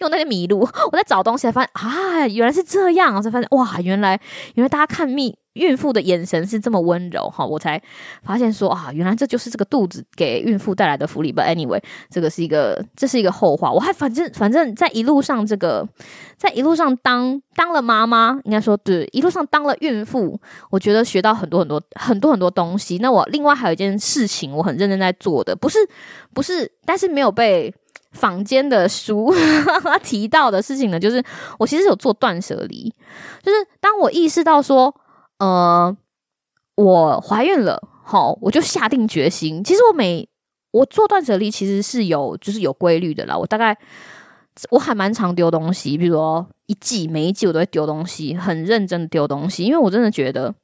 [0.00, 0.60] 用那些迷路，
[0.92, 4.20] 我在找东西，才发现啊，原来是这样，我才发现哇，原来
[4.54, 5.34] 原来大家看命。
[5.54, 7.80] 孕妇的眼神是这么温柔哈，我才
[8.22, 11.32] 发现说啊，原来这就是这个肚子给孕妇带来的福利。
[11.32, 11.80] But anyway，
[12.10, 13.70] 这个是一个，这是一个后话。
[13.72, 15.88] 我还反正反正在一路上，这个
[16.36, 20.38] 在一路上当当了妈妈，应该说对，一路上当了孕妇，
[20.70, 22.98] 我觉得学到很多很多很多很多东西。
[22.98, 25.78] 那我另外还有一件事情，我很认真在做的，不是
[26.32, 27.72] 不是，但是没有被
[28.10, 29.32] 坊间的书
[30.02, 31.22] 提到的事情呢，就是
[31.60, 32.92] 我其实有做断舍离，
[33.42, 34.92] 就是当我意识到说。
[35.38, 35.96] 呃，
[36.76, 39.62] 我怀孕了，好，我就下定决心。
[39.62, 40.28] 其实我每
[40.70, 43.36] 我做断舍离，其实是有就是有规律的啦。
[43.36, 43.76] 我大概
[44.70, 50.54] 我还蛮常丢东西，比如说一季每一季我都会丢东西，很认真的丢东西，因为我真的觉得。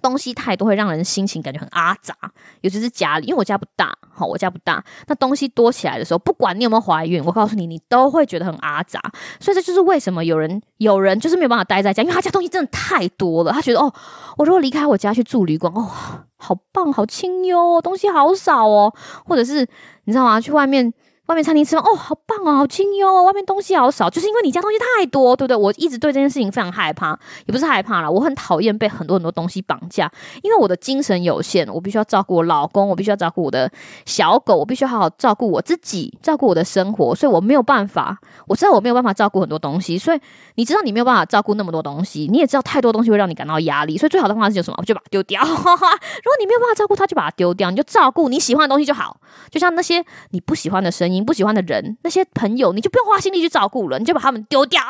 [0.00, 2.14] 东西太多会让人心情感觉很阿杂，
[2.60, 9.00] 尤其是家里，因为我家不大，好，我家不大，那东西多起来的时候，不管你有没有怀孕，我告诉你，你都会觉得很阿杂。
[9.40, 13.52] 所以这就是为什么有人有人就是没有办法待在家，因为他家东西真的太多了。
[13.52, 13.92] 他觉得哦，
[14.36, 15.90] 我如果离开我家去住旅馆，哦，
[16.36, 18.94] 好棒，好清幽，东西好少哦，
[19.24, 19.66] 或者是
[20.04, 20.40] 你知道吗？
[20.40, 20.92] 去外面。
[21.28, 23.22] 外面餐厅吃饭哦，好棒哦，好清幽哦。
[23.24, 25.54] 外面东西好少，就是因为你家东西太多，对不对？
[25.54, 27.10] 我一直对这件事情非常害怕，
[27.44, 30.10] 也不是害怕啦，我很讨厌被很多很多东西绑架。
[30.42, 33.70] 因为我的精神有限，我必须要照顾我老公，我必须要照顾我的
[34.06, 38.18] 小狗，我必须好好照顾我自己，照顾我的生活，所以我没有办法。
[38.46, 40.20] 我知道我没有办法照顾很多东西，所以
[40.54, 44.76] 你知道你没有办法照顾那么多东西，你也知道太多东西会让你感到压力，所以最好的方法是有什么？
[44.78, 45.42] 我就把它丢掉。
[45.44, 49.20] 如果你没有办法照顾它，就把它丢掉，你就照顾你喜欢的东西就好。
[49.50, 51.17] 就像那些你不喜欢的声音。
[51.18, 54.80] 你不喜欢的人，那些朋友，你就不用花心力去照顾了，你就把他们丢掉，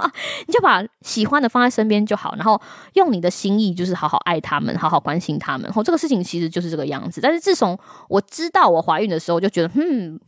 [0.46, 2.60] 你就把喜欢的放在身边就好，然后
[2.92, 5.64] 用你的心意，就是好好爱他们，好好关心他们。
[5.64, 7.20] 然后这个事情其实就是这个样子。
[7.20, 7.78] 但是自从
[8.08, 10.20] 我知道我怀孕的时候，就觉得，嗯，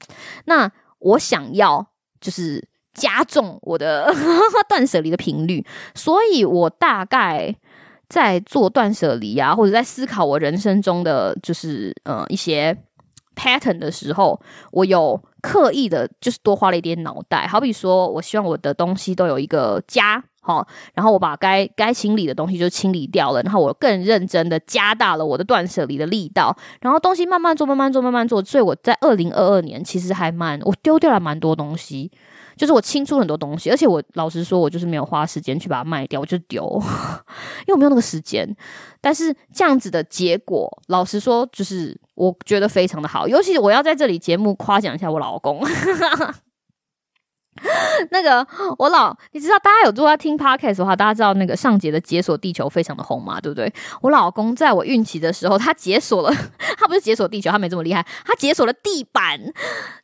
[0.47, 1.87] 那我想要
[2.21, 4.13] 就是加重我的
[4.69, 7.55] 断舍离的频率，所以我大概
[8.09, 12.77] 在做断舍离啊，或者在思考我人生中的就是呃一些
[13.37, 14.41] pattern 的时候，
[14.73, 15.23] 我有。
[15.41, 17.47] 刻意的，就是多花了一点脑袋。
[17.47, 28.45] 好比说，我希望我的东西都有一个家，好，然后我把该该清理的东西就清理掉了，然后我更认真的加大了我的断舍离的力道，然后东西慢慢做，慢慢做，慢慢做。
[28.45, 32.11] 所以我在二零二二年其实还蛮，我丢掉了蛮多东西。
[32.57, 36.63] 就是我清出很多东西，而且我老实说，我就是没有花时间去把它卖掉，我就丢，
[37.67, 38.55] 因为我没有那个时间。
[39.01, 43.27] 但是这样子的结果，老实说，就是我觉得非常的好。
[43.27, 45.63] 尤其我要在这里节目夸奖一下我老公，
[48.11, 48.47] 那个
[48.79, 53.73] 我老，你知道大家有做在听 podcast 的话，大家知道那个上节的解锁地球非常的红嘛，对不对？
[54.03, 56.35] 我老公在我孕期的时候，他解锁了，
[56.77, 59.41] 他不是解锁地球，他没这么厉害，他解锁了地板，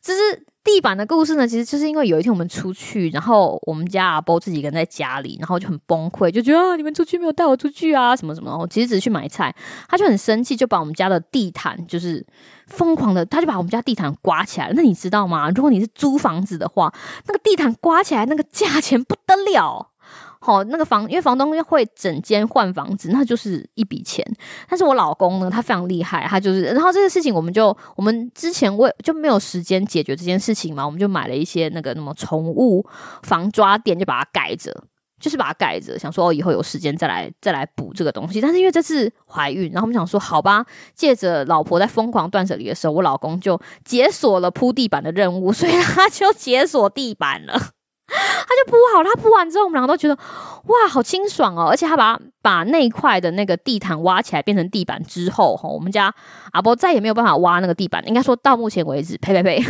[0.01, 0.45] 就是。
[0.67, 8.55] 地板的故事呢，其实就是因为有一天我们出去，然后我们家阿波自己一个人在家里，然后就很崩溃，就觉得啊，你们出去没有带我出去啊，什么什么。
[8.57, 9.55] 我其实只是去买菜，
[9.87, 12.23] 他就很生气，就把我们家的地毯就是
[12.67, 14.69] 疯狂的，他就把我们家地毯刮起来。
[14.75, 15.49] 那你知道吗？
[15.51, 16.93] 如果你是租房子的话，
[17.27, 19.91] 那个地毯刮起来那个价钱不得了。
[20.39, 24.25] 好，那个房，因为房东会整间换房子，那就是一笔钱。
[24.69, 32.85] 但是我老公呢，他非常厉害，他就是，然后这个事情我们就，我们之前为就没有时间解决这件事情嘛，我们就买了一些那个什么宠物
[33.23, 34.71] 防抓垫，就把它盖着，
[35.19, 38.39] 就是把它盖着，想说哦，以后有时间再来再来补这个东西。
[38.39, 47.76] 但是因为这次怀孕，然后我们想说，好吧，借着老婆在疯狂断舍离的时候，我老公就解锁了铺地板的任务，所以他就解锁地板了。
[48.07, 51.67] 他就铺好，他铺完之后，我们两个都觉得哇，好清爽哦！
[51.69, 56.13] 而且他把把那一块的那个地毯挖起来变成地板之后，吼，我们家
[56.53, 58.01] 阿波再也没有办法挖那个地板。
[58.07, 59.61] 应该说到目前为止，呸呸呸，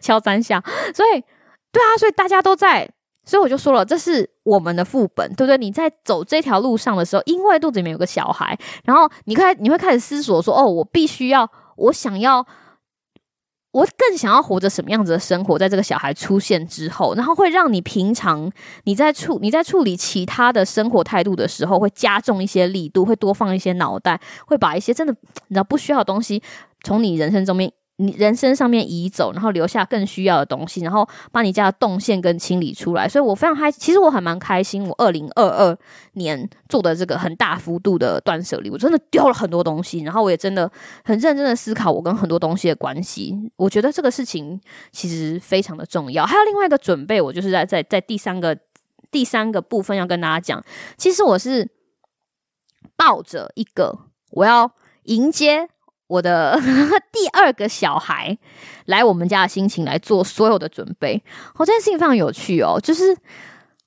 [0.00, 0.62] 敲三下。
[0.94, 1.22] 所以，
[1.70, 2.90] 对啊，所以大家都在，
[3.26, 5.58] 所以我就说了，这是我们的副本，对不对？
[5.58, 12.46] 你在走这条路上的时候，因为肚子里面有个小孩，然后你开你会开始思索说，哦，我必须要，我想要。
[13.74, 18.48] 我更想要活着什么样子的生活，在这个小孩出现之后，然后会让你平常
[18.84, 25.12] 你在处你在处理其他的生活态度的时候，会加重一些力度，会多放一些脑袋，会把一些真的
[25.48, 26.40] 你知道不需要的东西
[26.84, 33.08] 从你人生中面你人生上面移走，然后留下更需要的东西，然后把你家的动线跟清理出来。
[33.08, 34.84] 所以我非常开，其实我还蛮开心。
[34.84, 35.78] 我二零二二
[36.14, 40.68] 年做的这个很大幅度的断舍离，我真的丢了很多东西，然后我也真的
[41.04, 43.52] 很认真的思考我跟很多东西的关系。
[43.54, 46.26] 我觉得这个事情其实非常的重要。
[46.26, 48.58] 还有另外一个准备，我就是在在在第三个
[49.12, 50.64] 第三个部分要跟大家讲，
[50.96, 51.70] 其实我是
[52.96, 53.96] 抱着一个
[54.32, 54.72] 我要
[55.04, 55.68] 迎接。
[56.06, 56.58] 我的
[57.10, 58.36] 第二个小孩
[58.86, 61.22] 来我们家的心情来做所有的准备，
[61.56, 62.78] 哦，这件事情非常有趣哦。
[62.82, 63.16] 就是，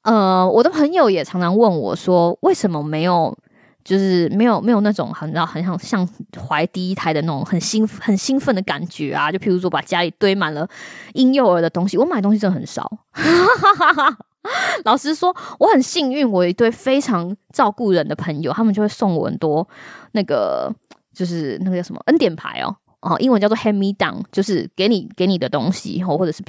[0.02, 3.38] 呃，我的朋友也常常问我说，为什么没有，
[3.84, 6.10] 就是没有没有那种很很想像
[6.48, 9.32] 怀第一胎的那种很兴很兴奋的感觉啊？
[9.32, 10.68] 就譬如说，把家里堆满了
[11.14, 12.92] 婴幼儿的东西，我买东西真的很少。
[14.86, 19.68] 老实说，我很幸运，我一堆非常照顾人的朋友，他们就会送我很多
[20.14, 20.74] 那个。
[21.18, 26.44] 就是那个叫什么恩典牌哦，哦，英文叫做 hand me down，就是给你给你的东西，或者是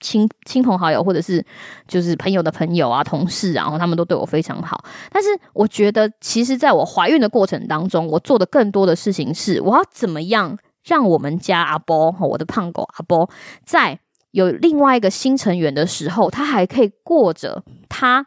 [0.00, 1.42] 亲亲朋好友，或者是
[1.88, 4.84] 就是朋友的朋友啊、同事啊，然后他们都对我非常好。
[5.10, 13.30] 但是我觉得，其实在我怀孕的过程当中，我做的更多的事情是，我要怎么样让我们家阿波和我的胖狗阿波，
[13.64, 13.98] 在
[14.32, 18.26] 有另外一个新成员的时候，他还可以过着他。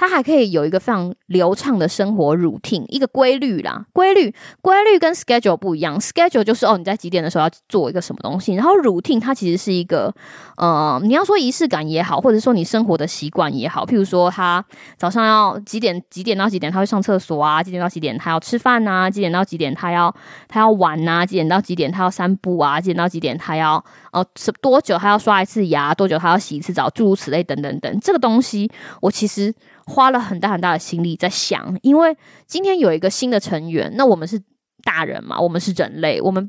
[0.00, 10.10] 他还可以有一个非常流畅的生活 routine，一个规律啦，规律规律跟 schedule 不一样，schedule 就是哦你在几点的时候要做一个什么东西，然后 routine 它其实是一个
[10.56, 14.64] 呃你要说仪式感也好，或者说你生活的习惯也好，譬如说他
[14.96, 20.14] 早上要几点几点到几点他会上厕所啊，几点到几点他要吃饭啊，几点到几点他要
[20.48, 29.54] 他要玩啊，几点到几点他要散步啊，几点到几点他要哦是多久他要刷一次牙，多久他要洗一次澡，诸如此类等等等，这个东西我其实。
[29.86, 34.40] 花了很大很大的心力在想，因为今天有一个新的成员，那我们是
[34.84, 36.48] 大人嘛，我们是人类，我们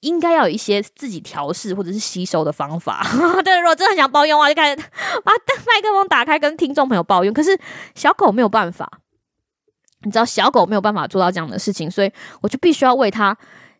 [0.00, 3.02] 应该要有一些自己调试或者是吸收的方法。
[3.42, 4.76] 对，如果真的很想抱怨的话，就开始
[5.24, 7.32] 把麦克风打开，跟听众朋友抱怨。
[7.32, 7.58] 可是
[7.94, 9.00] 小狗没有办法，
[10.02, 12.12] 你知道，小狗没有办法做到这样的事情，所以
[12.42, 13.34] 我就必须要为它。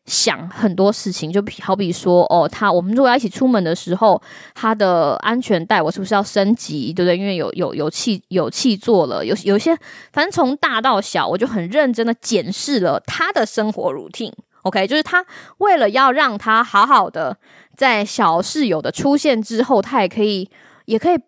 [0.09, 4.21] 想很多事情，就好比说，哦，他我们如果要一起出门的时候，
[4.55, 7.17] 他的安全带我是不是要升级，对不对？
[7.17, 9.77] 因为有有有气有气座了，有有些，
[10.13, 14.33] 反正从大到小，我就很认真的检视了他的生活 routine。
[14.63, 15.25] OK，就是他
[15.59, 17.37] 为了要让他好好的
[17.77, 20.51] 在小室友的出现之后，他也可以
[20.87, 21.19] 也可以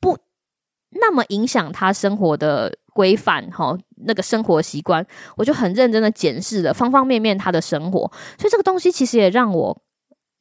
[0.00, 0.16] 不
[0.92, 2.72] 那么影响他生活的。
[2.98, 5.04] 规范哈，那个生活习惯，
[5.36, 8.00] 我就很认真的检视了方方面面他的生活，
[8.38, 9.76] 所以这个东西其实也让我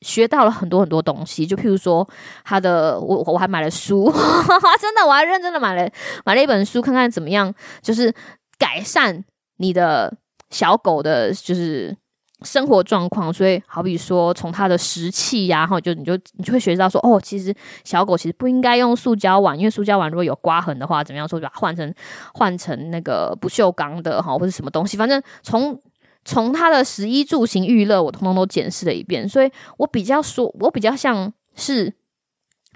[0.01, 1.45] 学到了很多很多东西。
[1.45, 2.07] 就譬如说，
[2.43, 4.11] 他的我我还买了书，
[4.79, 5.89] 真的我还认真的买了
[6.25, 8.13] 买了一本书，看看怎么样，就是
[8.57, 9.23] 改善
[9.57, 10.17] 你的
[10.49, 11.97] 小狗的，就是。
[12.43, 17.51] 生活状况，所以好比说，从它的食器呀，然后就你就你就会学到说，哦，其实
[17.83, 21.91] 小狗其实不应该用塑胶碗，因为塑胶碗如果有刮痕的话，怎么样说，就把它换成
[22.35, 25.81] 换成那个不锈钢的哈，或者什么东西，反正从
[26.25, 31.95] 从它的食衣住行娱乐，我通通都检视了一遍，所以我比较说，我比较像是，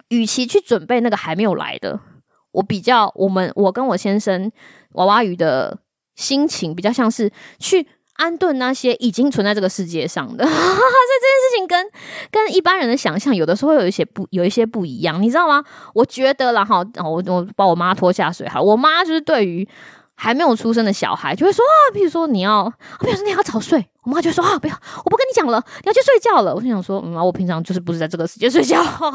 [0.09, 1.99] 与其去准备那个还没有来的，
[2.53, 4.51] 我比较我们我跟我先生
[4.93, 5.78] 娃娃鱼的
[6.16, 7.86] 心情比较像是去。
[8.22, 11.89] 安顿那些已经存在这个世界上的， 所以这件事情跟
[12.30, 15.63] 跟一般人的想象有的时候有一些不有一些不一样，你知道吗？
[15.95, 19.67] 我觉得，然后我我把我妈拖下水哈，我妈就是对于
[20.13, 26.53] 还没有出生的小孩就会说啊，比如说你要，比如说你要早睡，我妈就说啊，不要，我不跟你讲了，你要去睡觉了。
[26.53, 29.11] 我就想说，嗯，我平常就是不是在这个时间睡觉， 或者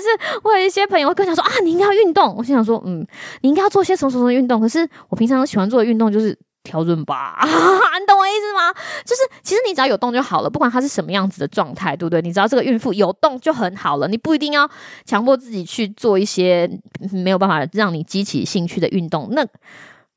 [0.00, 2.36] 是我有一些朋友会跟我讲说啊，你应该要运动。
[2.36, 3.04] 我心想说，嗯，
[3.40, 4.60] 你应该要做些什么什么运动。
[4.60, 6.38] 可是我平常喜欢做的运动就是。
[6.62, 8.72] 调整吧， 你懂我意思吗？
[9.04, 12.22] 就是其实你只要有动就好了，不管他是什么样子的状态，对不对？
[12.22, 14.68] 你知道这个孕妇有动就很好了，你不一定要
[15.04, 16.70] 强迫自己去做一些
[17.12, 19.28] 没有办法让你激起兴趣的运动。
[19.32, 19.46] 那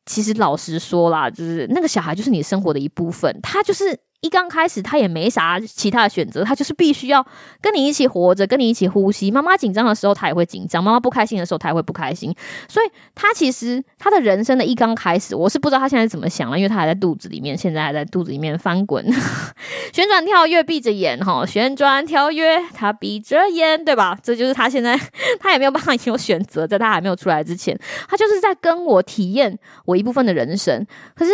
[0.05, 3.99] 其实老实说啦，就是那个小孩就是你生活的一部分，他就是。
[4.21, 7.23] 一刚开始，他也没啥其他的选择，他就是必须要
[7.61, 9.29] 跟你一起活着，跟你一起呼吸。
[9.29, 12.33] 妈妈紧张的时候，他也会紧张；妈妈不开心的时候，他也会不开心。
[12.67, 19.05] 所以，他其实他的人生的一刚开始，我是不知道他现在怎么想了，因为他还在肚子里面，现在还在肚子里面翻滚、
[19.93, 24.17] 旋转、跳跃、闭着眼，哈，旋转、跳跃，他闭着眼，对吧？
[24.23, 24.99] 这就是他现在，
[25.39, 27.77] 他也没有办法 有选择，在他还没有出来之前，
[28.09, 30.83] 他就是在跟我体验我一部分的人生。
[31.15, 31.31] 可是，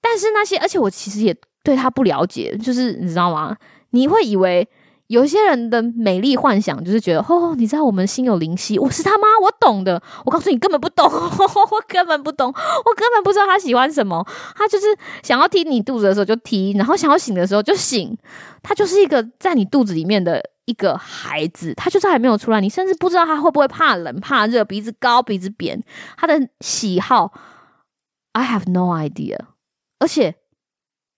[0.00, 1.36] 但是那些，而且我其实也。
[1.64, 3.56] 对他不了解，就是你知道吗？
[3.90, 4.68] 你会以为
[5.06, 10.02] 有些人的美丽幻想就是觉得，哦，你知道我们心有灵犀，我是他妈，我懂的。
[10.24, 14.26] 我告诉你，根本不懂， 我根本不懂，我根本不知道他喜欢什么。
[14.54, 14.86] 他就是
[15.22, 18.16] 想要踢你肚子的时候就踢，然后想要醒的时候就醒。
[18.62, 25.82] 他就是一个在你肚子里面的一个孩子，他就是还没有出来，你甚至不知道他会不会怕冷、怕热，鼻子高、鼻子扁。
[26.16, 27.32] 他的喜好
[28.32, 29.38] ，I have no idea。
[29.98, 30.34] 而且。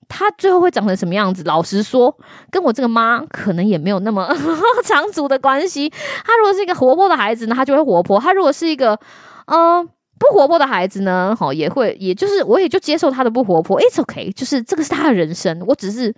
[0.09, 1.43] 他最后会长成什么样子？
[1.45, 2.17] 老实说，
[2.51, 4.29] 跟我这个妈可能也没有那么
[4.85, 5.89] 长足的关系。
[6.25, 8.99] 他如果是一个活泼的孩子呢，他就会活泼；他如果是一个
[9.47, 9.89] 嗯、呃、
[10.19, 13.81] 不活泼的孩子呢，好也会，也就是我也就接受他的不活泼。
[13.81, 16.15] It's OK，就是这个是他的人生，我只是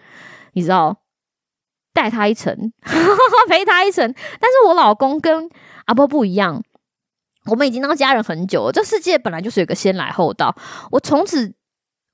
[0.53, 0.99] 你知道
[1.95, 2.55] 带他一程，
[3.49, 4.13] 陪他一程。
[4.39, 5.49] 但是我老公跟
[5.87, 6.63] 阿波不一样，
[7.47, 8.73] 我们已经当家人很久了。
[8.73, 10.55] 这世界本来就是有个先来后到，
[10.91, 11.55] 我从此。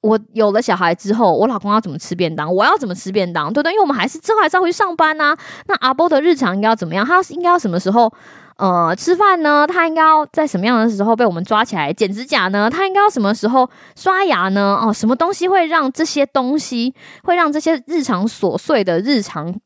[0.05, 2.55] 我有了小孩之后，我老公要怎么吃便当？
[2.55, 3.50] 我要怎么吃便当？
[3.50, 3.72] 对不对？
[3.72, 5.34] 因为我们还是之后还是要回去上班呐、
[5.66, 7.07] 那阿波的日常应该要怎么样？
[7.07, 8.12] 他应该要什么时候
[8.59, 9.66] 呃吃饭呢？
[9.66, 12.68] 他应该要在什么样的时候被我们抓起来剪指甲呢？
[12.68, 14.78] 他应该要什么时候刷牙呢？
[14.82, 19.59] 哦，什么东西会让这些东西会让这些日常琐碎的日常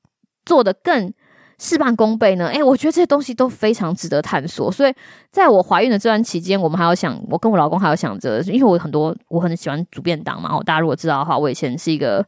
[0.46, 1.12] 做得更
[1.58, 2.46] 事半功倍呢？
[2.48, 4.70] 诶，我觉得这些东西都非常值得探索。
[4.70, 4.94] 所以
[5.30, 10.54] 在我怀孕的这段期间，我们还要想，我跟我老公还要想着，因为我很多我很喜欢煮便当嘛。
[10.54, 12.24] 哦大家如果知道的话，我以前是一个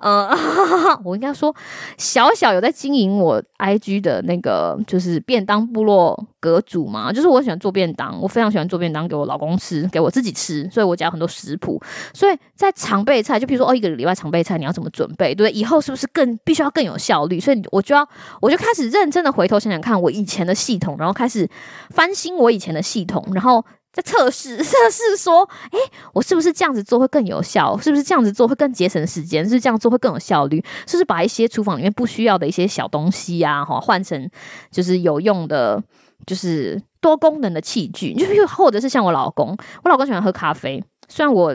[0.00, 0.28] 呃，
[1.04, 1.54] 我应该说
[1.96, 7.12] 小小有在经营我 IG 的那个就是便当部落阁主嘛。
[7.12, 10.68] 就是我喜欢做便当，我非常喜欢做便当给我老公吃，给我自己吃。
[10.72, 11.80] 所以我家有很多食谱。
[12.12, 15.32] 所以在常备菜，就比如说哦，一个礼拜常备菜你要怎么准备？
[15.32, 15.52] 对不对？
[15.52, 17.38] 以后是不是更必须要更有效率？
[17.38, 18.04] 所以我就要
[18.40, 18.71] 我就开。
[18.72, 21.46] 开始认真的回头想想看我以前的系统，然后开始
[21.90, 23.62] 翻新我以前的系统，然后
[23.92, 25.42] 再测试 测试说，
[25.72, 25.78] 诶，
[26.14, 27.76] 我是不是这样子做会更有效？
[27.76, 29.44] 是不是这样子做会更节省时间？
[29.44, 30.64] 是是这样做会更有效率？
[30.86, 34.30] 是不是把一些厨房里面不需要的一些小东西啊，哈，换成
[34.70, 35.82] 就是有用的，
[36.26, 38.14] 就是多功能的器具？
[38.14, 39.54] 就是或者是像我老公，
[39.84, 41.54] 我老公喜欢喝咖啡，虽然我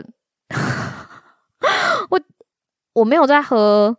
[2.10, 2.20] 我
[2.92, 3.96] 我没有在喝。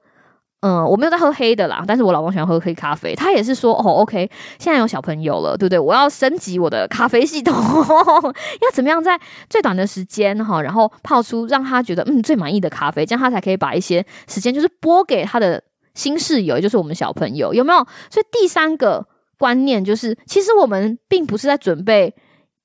[0.62, 3.16] 嗯，我没有在喝黑的啦，但是我老公喜欢喝黑咖啡。
[3.16, 4.30] 他也是说，哦，OK，
[4.60, 5.80] 现在有小朋友了，对不对？
[5.80, 7.56] 我要升级我的咖啡系统，
[8.62, 9.18] 要怎么样在
[9.50, 15.64] 最短的时间哈，然后泡出让他觉得嗯最满意的咖啡，这样他才可以把一些时间就是拨给他的
[15.96, 17.80] 新室友，也就是我们小朋友，有没有？
[18.10, 19.08] 所以第三个
[19.38, 22.14] 观念就是，其实我们并不是在准备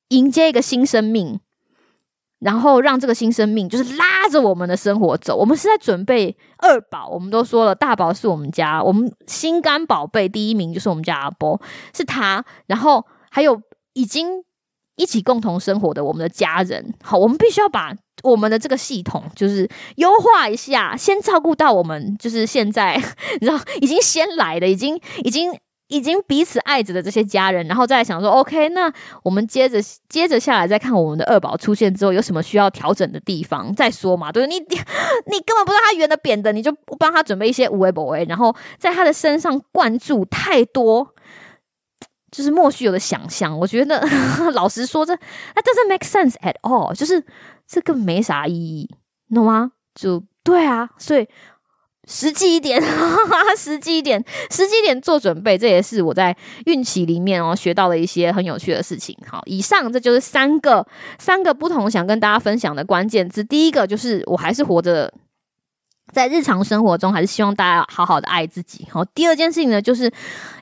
[0.09, 1.39] 迎接一个新生命。
[2.45, 5.35] 然后让这个新生命就是拉着我们的生活走。
[5.35, 11.59] 我们是在准备二宝，我们都说了，大宝是我们家，我们心肝宝贝第一名就是我们家阿波，
[11.95, 12.45] 是他。
[12.67, 13.59] 然后还有
[13.95, 14.45] 已经
[14.97, 16.93] 一起共同生活的我们的家人。
[17.03, 19.67] 好，我们必须要把我们的这个系统就是
[19.97, 23.01] 优化一下，先照顾到我们就是现在，
[23.41, 25.59] 你知道已经先来的，已经已经。
[25.89, 29.79] 已经彼此爱着的这些家人，然后再来想说，OK，那我们接着
[30.09, 34.47] 接着下来再看我们的二宝出现之后有什么需要调整的地方再说嘛，对？
[34.47, 41.15] 你 你根本不知道他圆的扁的，你就帮他准备一些无为不为，然后在他的身上灌注太多，
[42.31, 43.57] 就是莫须有的想象。
[43.59, 44.03] 我觉得
[44.55, 45.15] 老实说，这
[45.55, 47.23] 那 doesn't make sense at all，就是
[47.67, 48.89] 这个没啥意义，
[49.35, 49.73] 懂吗？
[49.95, 51.29] 就对啊，所以。
[52.07, 56.37] 实际一点， 哈哈，实际一点，实际一点做准备，这也是我在
[56.67, 59.17] 孕期里面哦学到了一些很有趣的事情。
[59.27, 60.87] 好，以上这就是三个
[61.19, 63.43] 三个不同想跟大家分享的关键字。
[63.43, 65.13] 第一个就是我还是活着，
[66.13, 68.87] 在日常生活中还是希望大家好好的爱自己。
[68.91, 70.13] 好，第二件事情呢，就是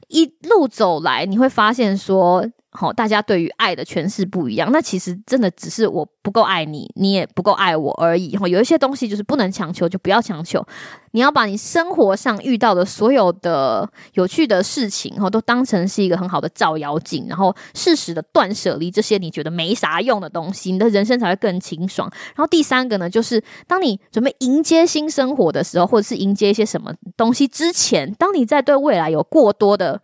[0.08, 2.46] 一路走来你会发现说。
[2.74, 4.72] 好，大家对于爱的诠释不一样。
[4.72, 8.34] 那其实真的只是我不够爱你，你也不够爱我而已。
[8.34, 10.66] 哈，有一些东西就是不能强求，就不要强求。
[11.10, 22.10] 你要把你生活上遇到的所有的有趣的事情，哈，都当成是一个很好的照妖镜，然后适时的断舍离这些你觉得没啥用的东西，你的人生才会更清爽。
[22.34, 30.00] 然后第三个呢，就是当你准备迎接新生活的时候，或者是迎接一些什么东西之前，当你在对未来有过多的。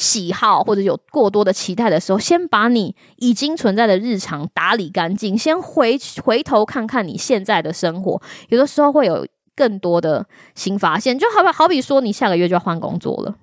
[0.00, 11.18] 喜好或者有过多的期待的时候，先把你已经存在的日常打理干净，先回回头看看你现在的生活，有的时候会有更多的新发现。
[11.18, 13.34] 就好比好比说，你下个月就要换工作了，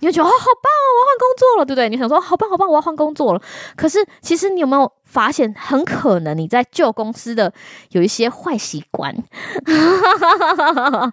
[0.00, 1.90] 你会觉得哦，好棒哦，我要换工作了，对不对？
[1.90, 3.42] 你想说好棒好棒，我要换工作了。
[3.76, 7.52] 可是其实你有没有发现，很可能你在旧公司的
[7.90, 9.14] 有一些坏习惯，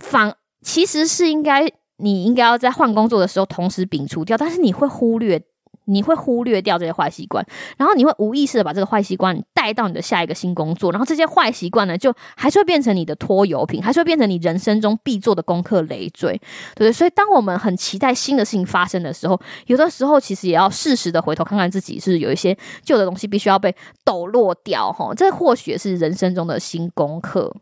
[0.00, 1.70] 反其实是应该。
[2.00, 5.42] 你应该要在换工作的时候同时摒除掉，但是你会忽略，
[5.86, 7.44] 你会忽略掉这些坏习惯，
[7.76, 16.40] 然后你会无意识的把这个坏习惯带到你的下一个新工作，然后这些坏习惯呢，就还是会变成你的拖油瓶，还是会变成你人生中必做的功课累赘，
[16.74, 16.92] 对对？
[16.92, 23.74] 所以当我们很期待新的事情发生的时候，有的时候其实也要适时的回头看看自己，是有一些旧的东西必须要被
[24.04, 27.54] 抖落掉，哈，这或许是人生中的新功课。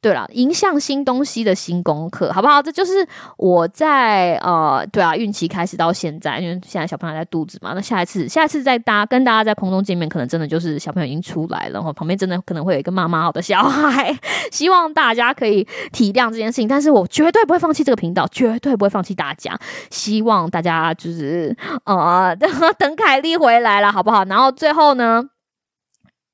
[0.00, 2.62] 对了，迎向新东西的新功课，好不好？
[2.62, 14.18] 这就是我在呃，对啊，孕期开始到现在，因为现在小朋友在肚子嘛，那下一次，下一次再搭跟大家在空中见面，可能真的就是小朋友已经出来了，然后旁边真的可能会有一个妈妈好的小孩，
[14.50, 19.58] 希望大家可以体谅这件事情，但是我绝对不会放弃这个频道，绝对不会放弃大家，
[19.90, 24.24] 希望大家就是呃，等 等凯莉回来了，好不好？
[24.24, 25.22] 然后最后呢？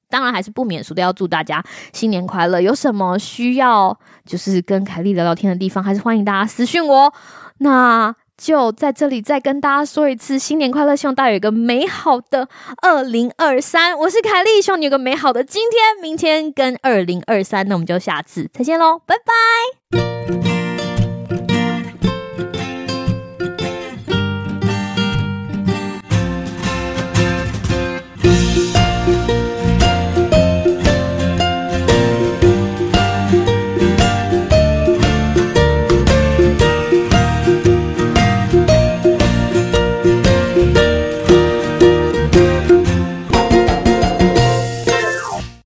[0.09, 2.61] 当然还是不免俗的，要祝大家新年快乐。
[2.61, 7.12] 有什么需要就是跟凯莉聊聊天的地方，还是欢迎大家私讯我。
[7.59, 12.48] 那就在这里再跟大家说一次新年快乐，希望大家有一个美好的
[12.82, 13.98] 二零二三。
[13.98, 17.66] 我是凯莉，希望你有个美好的今天、明天跟二零二三。
[17.66, 19.96] 那我们就下次再见喽，拜拜。